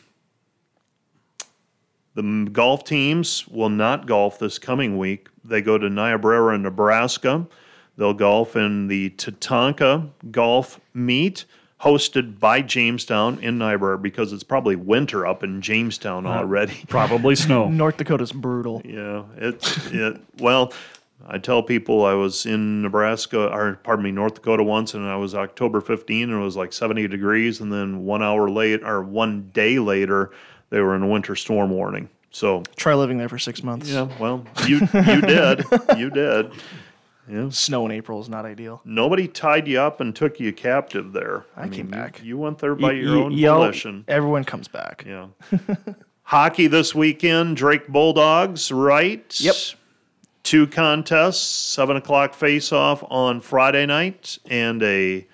the 2.14 2.48
golf 2.50 2.84
teams 2.84 3.46
will 3.46 3.68
not 3.68 4.06
golf 4.06 4.38
this 4.40 4.58
coming 4.58 4.98
week. 4.98 5.28
they 5.44 5.62
go 5.62 5.78
to 5.78 5.88
Niobrara, 5.88 6.58
Nebraska. 6.58 7.46
They'll 7.98 8.14
golf 8.14 8.54
in 8.54 8.86
the 8.86 9.10
Tatanka 9.10 10.08
Golf 10.30 10.80
Meet 10.94 11.44
hosted 11.80 12.38
by 12.38 12.62
Jamestown 12.62 13.38
in 13.40 13.58
Niobrara 13.58 13.98
because 13.98 14.32
it's 14.32 14.44
probably 14.44 14.76
winter 14.76 15.26
up 15.26 15.42
in 15.42 15.60
Jamestown 15.60 16.24
uh, 16.24 16.30
already. 16.30 16.84
Probably 16.88 17.34
snow. 17.34 17.68
North 17.68 17.96
Dakota's 17.96 18.32
brutal. 18.32 18.82
Yeah, 18.84 19.24
it's 19.36 19.86
it. 19.92 20.20
Well, 20.38 20.72
I 21.26 21.38
tell 21.38 21.62
people 21.62 22.04
I 22.04 22.14
was 22.14 22.46
in 22.46 22.82
Nebraska, 22.82 23.48
or 23.48 23.80
pardon 23.82 24.04
me, 24.04 24.12
North 24.12 24.34
Dakota 24.34 24.62
once, 24.62 24.94
and 24.94 25.04
I 25.04 25.16
was 25.16 25.34
October 25.34 25.80
15, 25.80 26.30
and 26.30 26.40
it 26.40 26.42
was 26.42 26.56
like 26.56 26.72
70 26.72 27.06
degrees, 27.08 27.60
and 27.60 27.72
then 27.72 28.04
one 28.04 28.22
hour 28.22 28.48
late 28.48 28.82
or 28.82 29.02
one 29.02 29.50
day 29.52 29.78
later, 29.78 30.30
they 30.70 30.80
were 30.80 30.94
in 30.94 31.02
a 31.02 31.08
winter 31.08 31.34
storm 31.34 31.70
warning. 31.70 32.08
So 32.30 32.62
try 32.76 32.94
living 32.94 33.18
there 33.18 33.28
for 33.28 33.38
six 33.38 33.62
months. 33.62 33.90
Yeah, 33.90 34.08
well, 34.20 34.44
you 34.66 34.80
you 35.06 35.20
did, 35.20 35.64
you 35.96 36.10
did. 36.10 36.52
Yeah. 37.30 37.48
Snow 37.50 37.86
in 37.86 37.92
April 37.92 38.20
is 38.20 38.28
not 38.28 38.44
ideal. 38.44 38.80
Nobody 38.84 39.28
tied 39.28 39.68
you 39.68 39.80
up 39.80 40.00
and 40.00 40.14
took 40.14 40.40
you 40.40 40.52
captive 40.52 41.12
there. 41.12 41.44
I, 41.56 41.62
I 41.62 41.64
mean, 41.64 41.72
came 41.72 41.86
back. 41.88 42.22
You, 42.22 42.38
went 42.38 42.58
there 42.58 42.74
by 42.74 42.92
your 42.92 43.16
own 43.18 43.40
volition. 43.40 44.04
Everyone 44.08 44.44
comes 44.44 44.68
back. 44.68 45.04
Yeah. 45.06 45.28
Hockey 46.22 46.66
this 46.66 46.94
weekend, 46.94 47.56
Drake 47.56 47.88
Bulldogs, 47.88 48.70
right? 48.70 49.34
Yep. 49.40 49.54
Two 50.42 50.66
contests, 50.66 51.40
seven 51.40 51.96
o'clock 51.96 52.34
face 52.34 52.72
off 52.72 53.02
on 53.08 53.40
Friday 53.40 53.86
night 53.86 54.38
and 54.50 54.82
a 54.82 55.26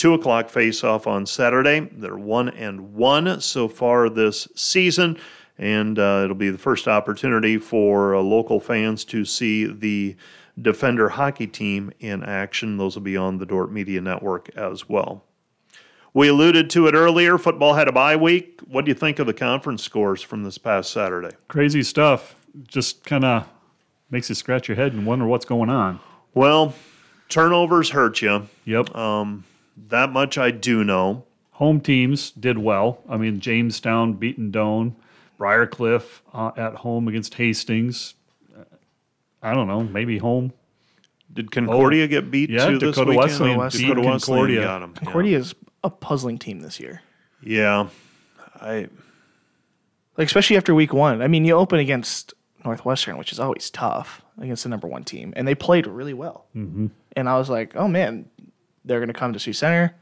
two 0.00 0.14
o'clock 0.14 0.48
face 0.48 0.82
off 0.82 1.06
on 1.06 1.26
Saturday. 1.26 1.80
They're 1.92 2.16
one 2.16 2.48
and 2.48 2.94
one 2.94 3.42
so 3.42 3.68
far 3.68 4.08
this 4.08 4.48
season, 4.54 5.18
and 5.58 5.98
uh, 5.98 6.22
it'll 6.24 6.34
be 6.34 6.48
the 6.48 6.56
first 6.56 6.88
opportunity 6.88 7.58
for 7.58 8.14
uh, 8.14 8.20
local 8.20 8.60
fans 8.60 9.04
to 9.04 9.26
see 9.26 9.66
the 9.66 10.16
Defender 10.60 11.10
hockey 11.10 11.46
team 11.46 11.92
in 12.00 12.22
action. 12.22 12.76
Those 12.76 12.96
will 12.96 13.02
be 13.02 13.16
on 13.16 13.38
the 13.38 13.46
Dordt 13.46 13.72
Media 13.72 14.00
Network 14.00 14.48
as 14.56 14.88
well. 14.88 15.24
We 16.12 16.28
alluded 16.28 16.70
to 16.70 16.86
it 16.86 16.94
earlier. 16.94 17.38
Football 17.38 17.74
had 17.74 17.86
a 17.86 17.92
bye 17.92 18.16
week. 18.16 18.60
What 18.66 18.84
do 18.84 18.90
you 18.90 18.94
think 18.94 19.18
of 19.18 19.26
the 19.26 19.34
conference 19.34 19.82
scores 19.82 20.22
from 20.22 20.42
this 20.42 20.58
past 20.58 20.92
Saturday? 20.92 21.36
Crazy 21.48 21.82
stuff. 21.82 22.34
Just 22.66 23.04
kind 23.04 23.24
of 23.24 23.46
makes 24.10 24.28
you 24.28 24.34
scratch 24.34 24.66
your 24.68 24.76
head 24.76 24.92
and 24.92 25.06
wonder 25.06 25.26
what's 25.26 25.44
going 25.44 25.70
on. 25.70 26.00
Well, 26.34 26.74
turnovers 27.28 27.90
hurt 27.90 28.22
you. 28.22 28.48
Yep. 28.64 28.94
Um, 28.96 29.44
that 29.88 30.10
much 30.10 30.36
I 30.36 30.50
do 30.50 30.82
know. 30.82 31.24
Home 31.52 31.80
teams 31.80 32.30
did 32.32 32.58
well. 32.58 33.02
I 33.08 33.16
mean, 33.16 33.38
Jamestown 33.38 34.14
beating 34.14 34.50
Doane, 34.50 34.94
Briar 35.38 35.66
Cliff 35.66 36.22
uh, 36.32 36.50
at 36.56 36.76
home 36.76 37.06
against 37.06 37.34
Hastings. 37.34 38.14
I 39.42 39.54
don't 39.54 39.68
know, 39.68 39.82
maybe 39.82 40.18
home. 40.18 40.52
Did 41.32 41.50
Concordia 41.50 42.04
oh, 42.04 42.08
get 42.08 42.30
beat 42.30 42.50
yeah, 42.50 42.66
too 42.66 42.78
Dakota 42.78 43.10
this 43.10 43.16
Wesleyan 43.16 43.58
weekend? 43.58 43.72
beat 43.72 43.86
Dakota 43.88 44.26
Concordia. 44.26 44.60
got 44.62 44.78
them. 44.80 44.94
Concordia 44.94 45.32
yeah. 45.32 45.38
is 45.38 45.54
a 45.84 45.90
puzzling 45.90 46.38
team 46.38 46.60
this 46.60 46.80
year. 46.80 47.02
Yeah, 47.42 47.88
I 48.56 48.88
like 50.16 50.26
especially 50.26 50.56
after 50.56 50.74
week 50.74 50.92
one. 50.92 51.22
I 51.22 51.28
mean, 51.28 51.44
you 51.44 51.54
open 51.54 51.78
against 51.78 52.34
Northwestern, 52.64 53.16
which 53.16 53.32
is 53.32 53.40
always 53.40 53.70
tough 53.70 54.22
against 54.38 54.64
the 54.64 54.68
number 54.68 54.88
one 54.88 55.04
team, 55.04 55.32
and 55.36 55.46
they 55.46 55.54
played 55.54 55.86
really 55.86 56.14
well. 56.14 56.46
Mm-hmm. 56.54 56.88
And 57.16 57.28
I 57.28 57.38
was 57.38 57.48
like, 57.48 57.76
oh 57.76 57.88
man, 57.88 58.28
they're 58.84 58.98
going 58.98 59.08
to 59.08 59.14
come 59.14 59.32
to 59.32 59.38
Sioux 59.38 59.52
Center. 59.52 59.94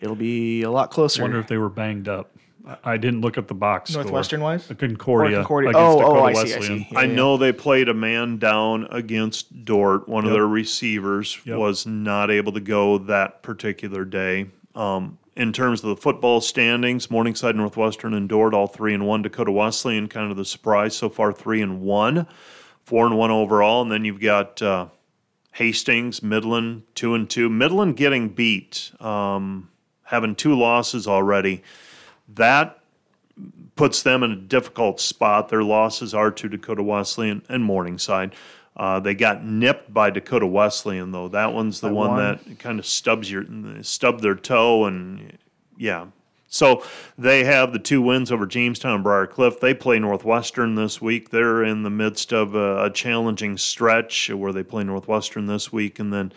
It'll 0.00 0.16
be 0.16 0.62
a 0.62 0.70
lot 0.70 0.90
closer. 0.90 1.22
I 1.22 1.24
wonder 1.24 1.40
if 1.40 1.48
they 1.48 1.56
were 1.56 1.70
banged 1.70 2.08
up. 2.08 2.35
I 2.82 2.96
didn't 2.96 3.20
look 3.20 3.38
at 3.38 3.46
the 3.46 3.54
box. 3.54 3.94
Northwestern 3.94 4.40
score. 4.40 4.50
wise? 4.50 4.66
Concordia. 4.66 5.36
Concordia. 5.38 5.72
Oh, 5.76 6.00
oh, 6.02 6.22
I 6.24 6.32
see, 6.32 6.54
I 6.54 6.60
see. 6.60 6.88
Yeah, 6.90 6.98
I 6.98 7.06
know 7.06 7.36
they 7.36 7.52
played 7.52 7.88
a 7.88 7.94
man 7.94 8.38
down 8.38 8.88
against 8.90 9.64
Dordt. 9.64 10.08
One 10.08 10.24
yep. 10.24 10.30
of 10.30 10.34
their 10.34 10.48
receivers 10.48 11.38
yep. 11.44 11.58
was 11.58 11.86
not 11.86 12.30
able 12.30 12.52
to 12.52 12.60
go 12.60 12.98
that 12.98 13.42
particular 13.42 14.04
day. 14.04 14.46
Um, 14.74 15.18
in 15.36 15.52
terms 15.52 15.84
of 15.84 15.90
the 15.90 15.96
football 15.96 16.40
standings, 16.40 17.10
Morningside, 17.10 17.54
Northwestern, 17.54 18.14
and 18.14 18.28
Dordt 18.28 18.54
all 18.54 18.66
three 18.66 18.94
and 18.94 19.06
one. 19.06 19.22
Dakota 19.22 19.52
Wesleyan, 19.52 20.08
kind 20.08 20.30
of 20.30 20.36
the 20.36 20.44
surprise 20.44 20.96
so 20.96 21.08
far, 21.08 21.32
three 21.32 21.62
and 21.62 21.82
one, 21.82 22.26
four 22.82 23.06
and 23.06 23.16
one 23.16 23.30
overall. 23.30 23.82
And 23.82 23.92
then 23.92 24.04
you've 24.04 24.20
got 24.20 24.60
uh, 24.60 24.88
Hastings, 25.52 26.22
Midland, 26.22 26.82
two 26.94 27.14
and 27.14 27.30
two. 27.30 27.48
Midland 27.48 27.96
getting 27.96 28.30
beat, 28.30 28.90
um, 28.98 29.68
having 30.04 30.34
two 30.34 30.58
losses 30.58 31.06
already 31.06 31.62
that 32.28 32.80
puts 33.76 34.02
them 34.02 34.22
in 34.22 34.32
a 34.32 34.36
difficult 34.36 35.00
spot. 35.00 35.48
Their 35.48 35.62
losses 35.62 36.14
are 36.14 36.30
to 36.30 36.48
Dakota 36.48 36.82
Wesleyan 36.82 37.42
and 37.48 37.62
Morningside. 37.62 38.34
Uh, 38.76 39.00
they 39.00 39.14
got 39.14 39.44
nipped 39.44 39.92
by 39.92 40.10
Dakota 40.10 40.46
Wesleyan 40.46 41.12
though. 41.12 41.28
That 41.28 41.52
one's 41.52 41.80
the 41.80 41.92
one, 41.92 42.16
that 42.18 42.58
kind 42.58 42.78
of 42.78 42.86
stubs 42.86 43.30
your 43.30 43.44
stubbed 43.82 44.22
their 44.22 44.34
toe 44.34 44.84
and 44.84 45.38
yeah. 45.76 46.06
So 46.48 46.84
they 47.18 47.44
have 47.44 47.72
the 47.72 47.78
two 47.78 48.00
wins 48.00 48.30
over 48.30 48.46
Jamestown 48.46 48.94
and 48.94 49.04
Briar 49.04 49.26
Cliff. 49.26 49.60
They 49.60 49.74
play 49.74 49.98
Northwestern 49.98 50.74
this 50.74 51.00
week. 51.00 51.30
They're 51.30 51.64
in 51.64 51.82
the 51.82 51.90
midst 51.90 52.32
of 52.32 52.54
a, 52.54 52.84
a 52.84 52.90
challenging 52.90 53.58
stretch 53.58 54.30
where 54.30 54.52
they 54.52 54.62
play 54.62 54.84
Northwestern 54.84 55.46
this 55.46 55.72
week, 55.72 55.98
and 55.98 56.12
then 56.12 56.32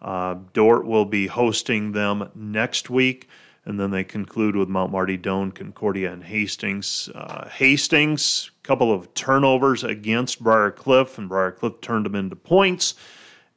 uh, 0.00 0.36
Dordt 0.52 0.84
will 0.84 1.04
be 1.04 1.28
hosting 1.28 1.92
them 1.92 2.28
next 2.34 2.90
week 2.90 3.28
and 3.64 3.78
then 3.78 3.90
they 3.90 4.02
conclude 4.02 4.56
with 4.56 4.68
Mount 4.68 4.90
Marty, 4.90 5.16
Doane, 5.16 5.54
Concordia, 5.54 6.12
and 6.12 6.24
Hastings. 6.24 7.08
Uh, 7.14 7.48
Hastings, 7.48 8.50
a 8.62 8.66
couple 8.66 8.92
of 8.92 9.12
turnovers 9.14 9.84
against 9.84 10.42
Briar 10.42 10.70
Cliff, 10.70 11.16
and 11.16 11.28
Briar 11.28 11.52
Cliff 11.52 11.80
turned 11.80 12.06
them 12.06 12.16
into 12.16 12.34
points, 12.34 12.94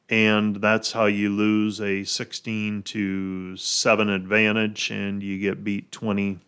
and 0.08 0.56
that's 0.56 0.92
how 0.92 1.06
you 1.06 1.30
lose 1.30 1.80
a 1.80 2.04
16 2.04 2.82
to 2.84 3.56
seven 3.56 4.08
advantage, 4.08 4.90
and 4.90 5.22
you 5.22 5.38
get 5.40 5.64
beat 5.64 5.90
20 5.90 6.38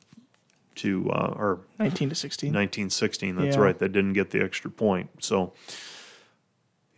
to 0.77 1.11
uh, 1.11 1.35
or 1.37 1.61
19 1.81 2.11
to 2.11 2.15
16. 2.15 2.53
19 2.53 2.91
16. 2.91 3.37
That's 3.37 3.57
yeah. 3.57 3.63
right. 3.63 3.79
They 3.79 3.89
didn't 3.89 4.13
get 4.13 4.31
the 4.31 4.41
extra 4.41 4.71
point. 4.71 5.11
So 5.19 5.53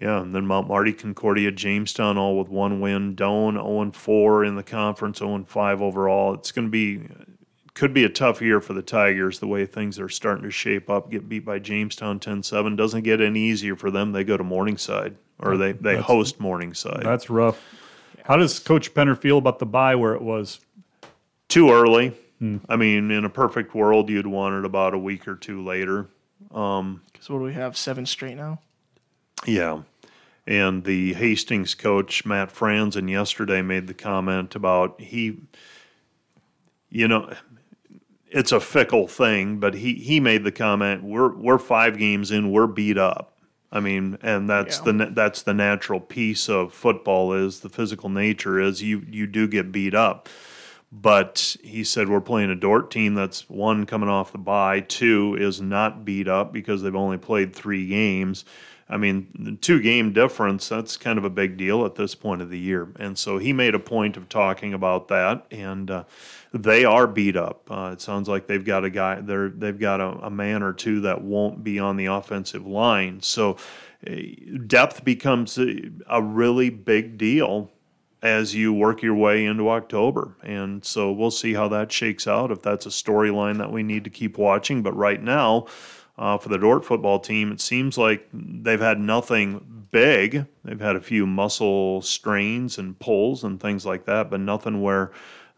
yeah, 0.01 0.23
and 0.23 0.35
then 0.35 0.47
Mount 0.47 0.67
Marty, 0.67 0.95
Concordia, 0.95 1.51
Jamestown, 1.51 2.17
all 2.17 2.39
with 2.39 2.49
one 2.49 2.81
win. 2.81 3.15
Doane 3.15 3.55
0 3.55 3.93
4 3.93 4.45
in 4.45 4.57
the 4.57 4.63
conference, 4.63 5.19
0 5.19 5.45
5 5.47 5.83
overall. 5.83 6.35
It's 6.35 6.53
going 6.53 6.69
to 6.69 6.71
be 6.71 7.07
could 7.75 7.95
be 7.95 8.05
a 8.05 8.09
tough 8.09 8.43
year 8.43 8.61
for 8.61 8.73
the 8.73 8.83
Tigers 8.83 9.39
the 9.39 9.47
way 9.47 9.65
things 9.65 9.99
are 9.99 10.09
starting 10.09 10.45
to 10.45 10.51
shape 10.51 10.91
up. 10.91 11.11
Get 11.11 11.29
beat 11.29 11.45
by 11.45 11.59
Jamestown 11.59 12.19
10-7 12.19 12.77
doesn't 12.77 13.03
get 13.03 13.21
any 13.21 13.41
easier 13.41 13.77
for 13.77 13.91
them. 13.91 14.13
They 14.13 14.25
go 14.25 14.37
to 14.37 14.45
Morningside 14.45 15.17
or 15.39 15.57
they 15.57 15.73
they 15.73 15.95
that's, 15.95 16.07
host 16.07 16.41
Morningside. 16.41 17.03
That's 17.03 17.31
rough. 17.31 17.63
How 18.25 18.37
does 18.37 18.59
Coach 18.59 18.93
Penner 18.95 19.17
feel 19.19 19.39
about 19.39 19.59
the 19.59 19.67
bye 19.67 19.95
where 19.95 20.15
it 20.15 20.23
was 20.23 20.61
too 21.49 21.71
early? 21.71 22.09
Hmm. 22.39 22.59
I 22.69 22.77
mean, 22.77 23.11
in 23.11 23.25
a 23.25 23.31
perfect 23.31 23.75
world, 23.75 24.09
you'd 24.09 24.27
want 24.27 24.55
it 24.55 24.65
about 24.65 24.95
a 24.95 24.99
week 24.99 25.29
or 25.29 25.37
two 25.37 25.63
later. 25.63 26.09
Um, 26.53 27.03
because 27.13 27.29
what 27.29 27.39
do 27.39 27.45
we 27.45 27.53
have? 27.55 27.77
Seven 27.77 28.07
straight 28.07 28.37
now. 28.37 28.61
Yeah. 29.47 29.83
And 30.51 30.83
the 30.83 31.15
Hastings 31.15 31.77
coach, 31.77 32.27
Matt 32.27 32.53
Franzen, 32.53 33.09
yesterday 33.09 33.63
made 33.63 33.87
the 33.87 33.95
comment 33.95 34.57
about 34.57 35.01
he, 35.01 35.43
you 36.89 37.07
know, 37.07 37.33
it's 38.27 38.51
a 38.51 38.59
fickle 38.59 39.07
thing, 39.07 39.61
but 39.61 39.75
he, 39.75 39.95
he 39.95 40.19
made 40.19 40.43
the 40.43 40.51
comment, 40.51 41.05
we're, 41.05 41.33
we're 41.37 41.59
five 41.59 41.97
games 41.97 42.33
in, 42.33 42.51
we're 42.51 42.67
beat 42.67 42.99
up. 42.99 43.39
I 43.71 43.79
mean, 43.79 44.19
and 44.23 44.51
that's 44.51 44.79
yeah. 44.79 44.91
the 44.91 45.13
that's 45.13 45.43
the 45.43 45.55
natural 45.55 46.01
piece 46.01 46.49
of 46.49 46.75
football 46.75 47.33
is 47.33 47.61
the 47.61 47.69
physical 47.69 48.09
nature 48.09 48.59
is 48.59 48.83
you 48.83 49.07
you 49.09 49.29
do 49.29 49.47
get 49.47 49.71
beat 49.71 49.95
up. 49.95 50.29
But 50.91 51.57
he 51.63 51.85
said 51.85 52.09
we're 52.09 52.21
playing 52.21 52.51
a 52.51 52.57
Dordt 52.57 52.91
team 52.91 53.15
that's 53.15 53.49
one 53.49 53.87
coming 53.87 54.09
off 54.09 54.33
the 54.33 54.39
bye, 54.39 54.81
two 54.81 55.37
is 55.39 55.61
not 55.61 56.05
beat 56.05 56.27
up 56.27 56.53
because 56.53 56.83
they've 56.83 56.97
only 56.97 57.19
played 57.19 57.55
three 57.55 57.87
games. 57.87 58.45
I 58.91 58.97
mean, 58.97 59.59
two 59.61 59.81
game 59.81 60.13
difference, 60.13 60.69
that's 60.69 60.97
kind 60.97 61.17
of 61.17 61.25
a 61.25 61.31
big 61.31 61.57
deal 61.57 61.87
at 61.87 61.95
this 61.95 62.17
point 62.17 62.43
of 62.43 62.51
the 62.51 62.59
year. 62.59 62.93
And 62.99 63.17
so 63.17 63.39
he 63.39 63.53
made 63.53 63.77
a 63.77 63.79
point 63.79 64.17
of 64.17 64.29
talking 64.29 64.75
about 64.75 65.07
that. 65.09 65.47
And 65.53 65.89
uh, 65.91 66.05
they 66.53 66.85
are 66.85 67.07
beat 67.07 67.37
up. 67.37 67.71
Uh, 67.71 67.91
it 67.93 68.01
sounds 68.01 68.29
like 68.29 68.49
they've 68.49 68.65
got 68.65 68.85
a 68.85 68.91
guy, 68.91 69.21
they're, 69.21 69.49
they've 69.49 69.79
got 69.79 70.01
a, 70.01 70.09
a, 70.27 70.31
man 70.31 70.65
or 70.65 70.73
two 70.73 71.03
that 71.03 71.23
won't 71.23 71.63
be 71.63 71.79
on 71.79 71.97
the 71.97 72.07
offensive 72.07 72.67
line. 72.67 73.23
So 73.23 73.57
uh, 74.05 74.13
depth 74.67 75.05
becomes 75.05 75.57
a, 75.57 75.91
a 76.09 76.21
really 76.21 76.69
big 76.71 77.17
deal 77.17 77.71
as 78.23 78.55
you 78.55 78.73
work 78.73 79.03
your 79.03 79.15
way 79.15 79.47
into 79.47 79.71
October. 79.71 80.37
And 80.43 80.85
so 80.85 81.13
we'll 81.13 81.31
see 81.31 81.55
how 81.55 81.69
that 81.69 81.93
shakes 81.93 82.27
out, 82.27 82.51
if 82.51 82.61
that's 82.61 82.87
a 82.87 82.91
storyline 82.91 83.59
that 83.59 83.73
we 83.73 83.83
need 83.83 84.05
to 84.05 84.11
keep 84.11 84.37
watching. 84.37 84.83
But 84.83 84.97
right 84.97 85.23
now, 85.23 85.67
uh, 86.21 86.37
for 86.37 86.51
the 86.51 86.59
Dordt 86.59 86.85
football 86.85 87.19
team, 87.19 87.51
it 87.51 87.63
seems 87.63 87.97
like 87.97 88.29
they've 88.31 88.79
had 88.79 89.01
nothing 89.01 89.87
big. 89.91 90.45
They've 90.63 90.81
had 90.81 90.95
a 90.95 91.01
few 91.01 91.27
muscle 91.27 92.03
strains 92.03 92.77
and 92.77 92.99
pulls 92.99 93.43
and 93.43 93.59
things 93.59 93.87
like 93.87 94.05
that, 94.05 94.31
but 94.31 94.39
nothing 94.39 94.83
where 94.83 95.13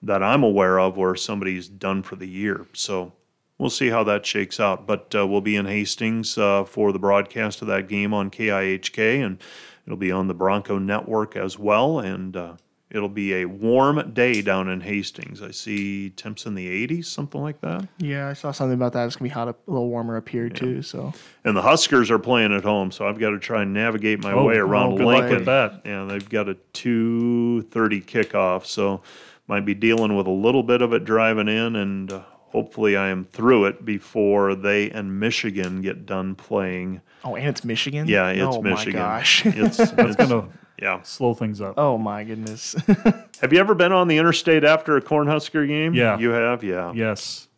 that 0.04 0.22
I'm 0.22 0.44
aware 0.44 0.78
of 0.78 0.96
where 0.96 1.16
somebody's 1.16 1.66
done 1.66 2.04
for 2.04 2.14
the 2.14 2.28
year. 2.28 2.66
So 2.74 3.12
we'll 3.58 3.70
see 3.70 3.88
how 3.88 4.04
that 4.04 4.24
shakes 4.24 4.60
out. 4.60 4.86
But 4.86 5.12
uh, 5.16 5.26
we'll 5.26 5.40
be 5.40 5.56
in 5.56 5.66
Hastings 5.66 6.38
uh, 6.38 6.62
for 6.62 6.92
the 6.92 6.98
broadcast 6.98 7.60
of 7.60 7.68
that 7.68 7.88
game 7.88 8.14
on 8.14 8.30
KIHK, 8.30 9.24
and 9.24 9.42
it'll 9.84 9.96
be 9.96 10.12
on 10.12 10.28
the 10.28 10.34
Bronco 10.34 10.78
Network 10.78 11.34
as 11.36 11.58
well. 11.58 11.98
And 11.98 12.36
uh, 12.36 12.56
it'll 12.94 13.08
be 13.08 13.34
a 13.34 13.46
warm 13.46 14.12
day 14.12 14.42
down 14.42 14.68
in 14.68 14.80
Hastings. 14.82 15.40
I 15.42 15.50
see 15.50 16.10
temps 16.10 16.44
in 16.46 16.54
the 16.54 16.86
80s, 16.86 17.06
something 17.06 17.40
like 17.40 17.60
that. 17.62 17.88
Yeah, 17.98 18.28
I 18.28 18.34
saw 18.34 18.52
something 18.52 18.74
about 18.74 18.92
that. 18.92 19.06
It's 19.06 19.16
gonna 19.16 19.28
be 19.30 19.32
hot, 19.32 19.48
up, 19.48 19.66
a 19.66 19.70
little 19.70 19.88
warmer 19.88 20.16
up 20.16 20.28
here 20.28 20.48
too. 20.48 20.82
So 20.82 21.12
And 21.44 21.56
the 21.56 21.62
Huskers 21.62 22.10
are 22.10 22.18
playing 22.18 22.52
at 22.52 22.64
home, 22.64 22.90
so 22.92 23.08
I've 23.08 23.18
got 23.18 23.30
to 23.30 23.38
try 23.38 23.62
and 23.62 23.72
navigate 23.72 24.22
my 24.22 24.32
Oh, 24.32 24.44
way 24.44 24.58
oh, 24.58 24.66
around 24.66 24.96
good 24.96 25.06
luck 25.06 25.14
Lincoln. 25.22 25.36
with 25.36 25.46
that. 25.46 25.80
Yeah, 25.84 26.04
they've 26.04 26.28
got 26.28 26.48
a 26.48 26.56
2:30 26.74 28.04
kickoff, 28.04 28.66
so 28.66 29.02
might 29.48 29.64
be 29.64 29.74
dealing 29.74 30.16
with 30.16 30.26
a 30.26 30.30
little 30.30 30.62
bit 30.62 30.82
of 30.82 30.92
it 30.92 31.04
driving 31.04 31.48
in, 31.48 31.76
and 31.76 32.12
uh, 32.12 32.20
hopefully 32.50 32.96
I 32.96 33.08
am 33.08 33.24
through 33.24 33.64
it 33.66 33.84
before 33.84 34.54
they 34.54 34.90
and 34.90 35.18
Michigan 35.18 35.82
get 35.82 36.06
done 36.06 36.34
playing. 36.34 37.00
oh, 37.24 37.34
and 37.36 37.48
it's 37.48 37.64
Michigan. 37.64 38.06
Yeah, 38.06 38.28
it's 38.28 38.56
oh 38.56 38.62
Michigan. 38.62 39.00
Oh, 39.00 39.04
my 39.04 39.18
gosh. 39.18 39.46
It's, 39.46 39.76
That's 39.78 39.92
it's 39.92 40.16
gonna 40.16 40.48
yeah. 40.78 41.02
slow 41.02 41.34
things 41.34 41.60
up. 41.60 41.74
oh 41.76 41.98
my 41.98 42.24
goodness. 42.24 42.74
Have 43.40 43.52
you 43.52 43.58
ever 43.58 43.74
been 43.74 43.92
on 43.92 44.08
the 44.08 44.18
interstate 44.18 44.64
after 44.64 44.96
a 44.96 45.02
Cornhusker 45.02 45.66
game? 45.66 45.94
Yeah. 45.94 46.18
you 46.18 46.30
have. 46.30 46.62
Yeah, 46.64 46.92
Yes. 46.92 47.48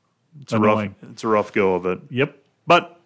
it's 0.43 0.53
a 0.53 0.59
rough. 0.59 0.89
It's 1.11 1.25
a 1.25 1.29
rough 1.29 1.53
go 1.53 1.75
of 1.75 1.87
it. 1.87 2.01
Yep. 2.11 2.37
but 2.67 3.01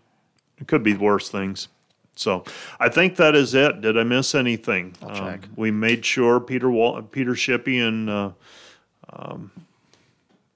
it 0.59 0.67
could 0.69 0.83
be 0.83 0.95
worse 0.95 1.29
things. 1.29 1.69
So 2.17 2.43
I 2.81 2.89
think 2.89 3.15
that 3.17 3.37
is 3.37 3.55
it. 3.55 3.81
Did 3.81 3.97
I 3.97 4.03
miss 4.03 4.35
anything? 4.35 4.95
Um, 5.03 5.09
I'll 5.11 5.17
check. 5.17 5.49
we 5.55 5.71
made 5.71 6.05
sure 6.05 6.41
Peter 6.41 6.69
Wal- 6.71 7.01
Peter 7.03 7.33
Shippey 7.35 7.81
and 7.87 8.11
uh, 8.11 8.31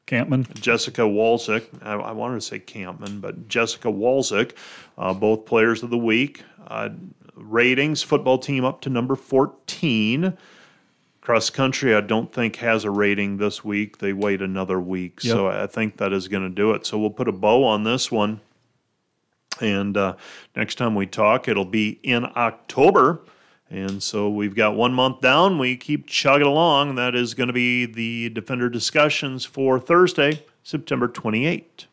Campman. 0.06 0.52
Jessica 0.60 1.02
Walzik, 1.02 1.66
I, 1.82 1.92
I 1.94 2.12
wanted 2.12 2.34
to 2.34 2.40
say 2.40 2.58
Campman, 2.58 3.20
but 3.20 3.48
Jessica 3.48 3.88
Walzik, 3.88 4.52
uh, 4.98 5.14
both 5.14 5.46
players 5.46 5.82
of 5.82 5.90
the 5.90 5.98
week. 5.98 6.42
Uh, 6.66 6.90
ratings, 7.42 8.02
football 8.02 8.38
team 8.38 8.64
up 8.64 8.80
to 8.82 8.90
number 8.90 9.16
14. 9.16 10.36
Cross 11.20 11.50
country, 11.50 11.94
I 11.94 12.00
don't 12.00 12.32
think 12.32 12.56
has 12.56 12.84
a 12.84 12.90
rating 12.90 13.36
this 13.36 13.64
week. 13.64 13.98
They 13.98 14.12
wait 14.12 14.42
another 14.42 14.80
week. 14.80 15.20
So 15.20 15.46
I 15.46 15.66
think 15.68 15.98
that 15.98 16.12
is 16.12 16.26
going 16.26 16.42
to 16.42 16.48
do 16.48 16.72
it. 16.72 16.84
So 16.84 16.98
we'll 16.98 17.10
put 17.10 17.28
a 17.28 17.32
bow 17.32 17.62
on 17.64 17.84
this 17.84 18.10
one. 18.10 18.40
And 19.60 19.96
uh, 19.96 20.16
next 20.56 20.76
time 20.76 20.94
we 20.96 21.06
talk, 21.06 21.46
it'll 21.46 21.64
be 21.64 22.00
in 22.02 22.26
October. 22.36 23.20
And 23.70 24.02
so 24.02 24.28
we've 24.28 24.54
got 24.54 24.74
one 24.74 24.92
month 24.92 25.20
down. 25.20 25.58
We 25.58 25.76
keep 25.76 26.06
chugging 26.06 26.46
along. 26.46 26.96
That 26.96 27.14
is 27.14 27.34
going 27.34 27.46
to 27.46 27.52
be 27.52 27.86
the 27.86 28.28
Defender 28.30 28.68
discussions 28.68 29.44
for 29.44 29.78
Thursday, 29.78 30.44
September 30.62 31.06
28th. 31.08 31.86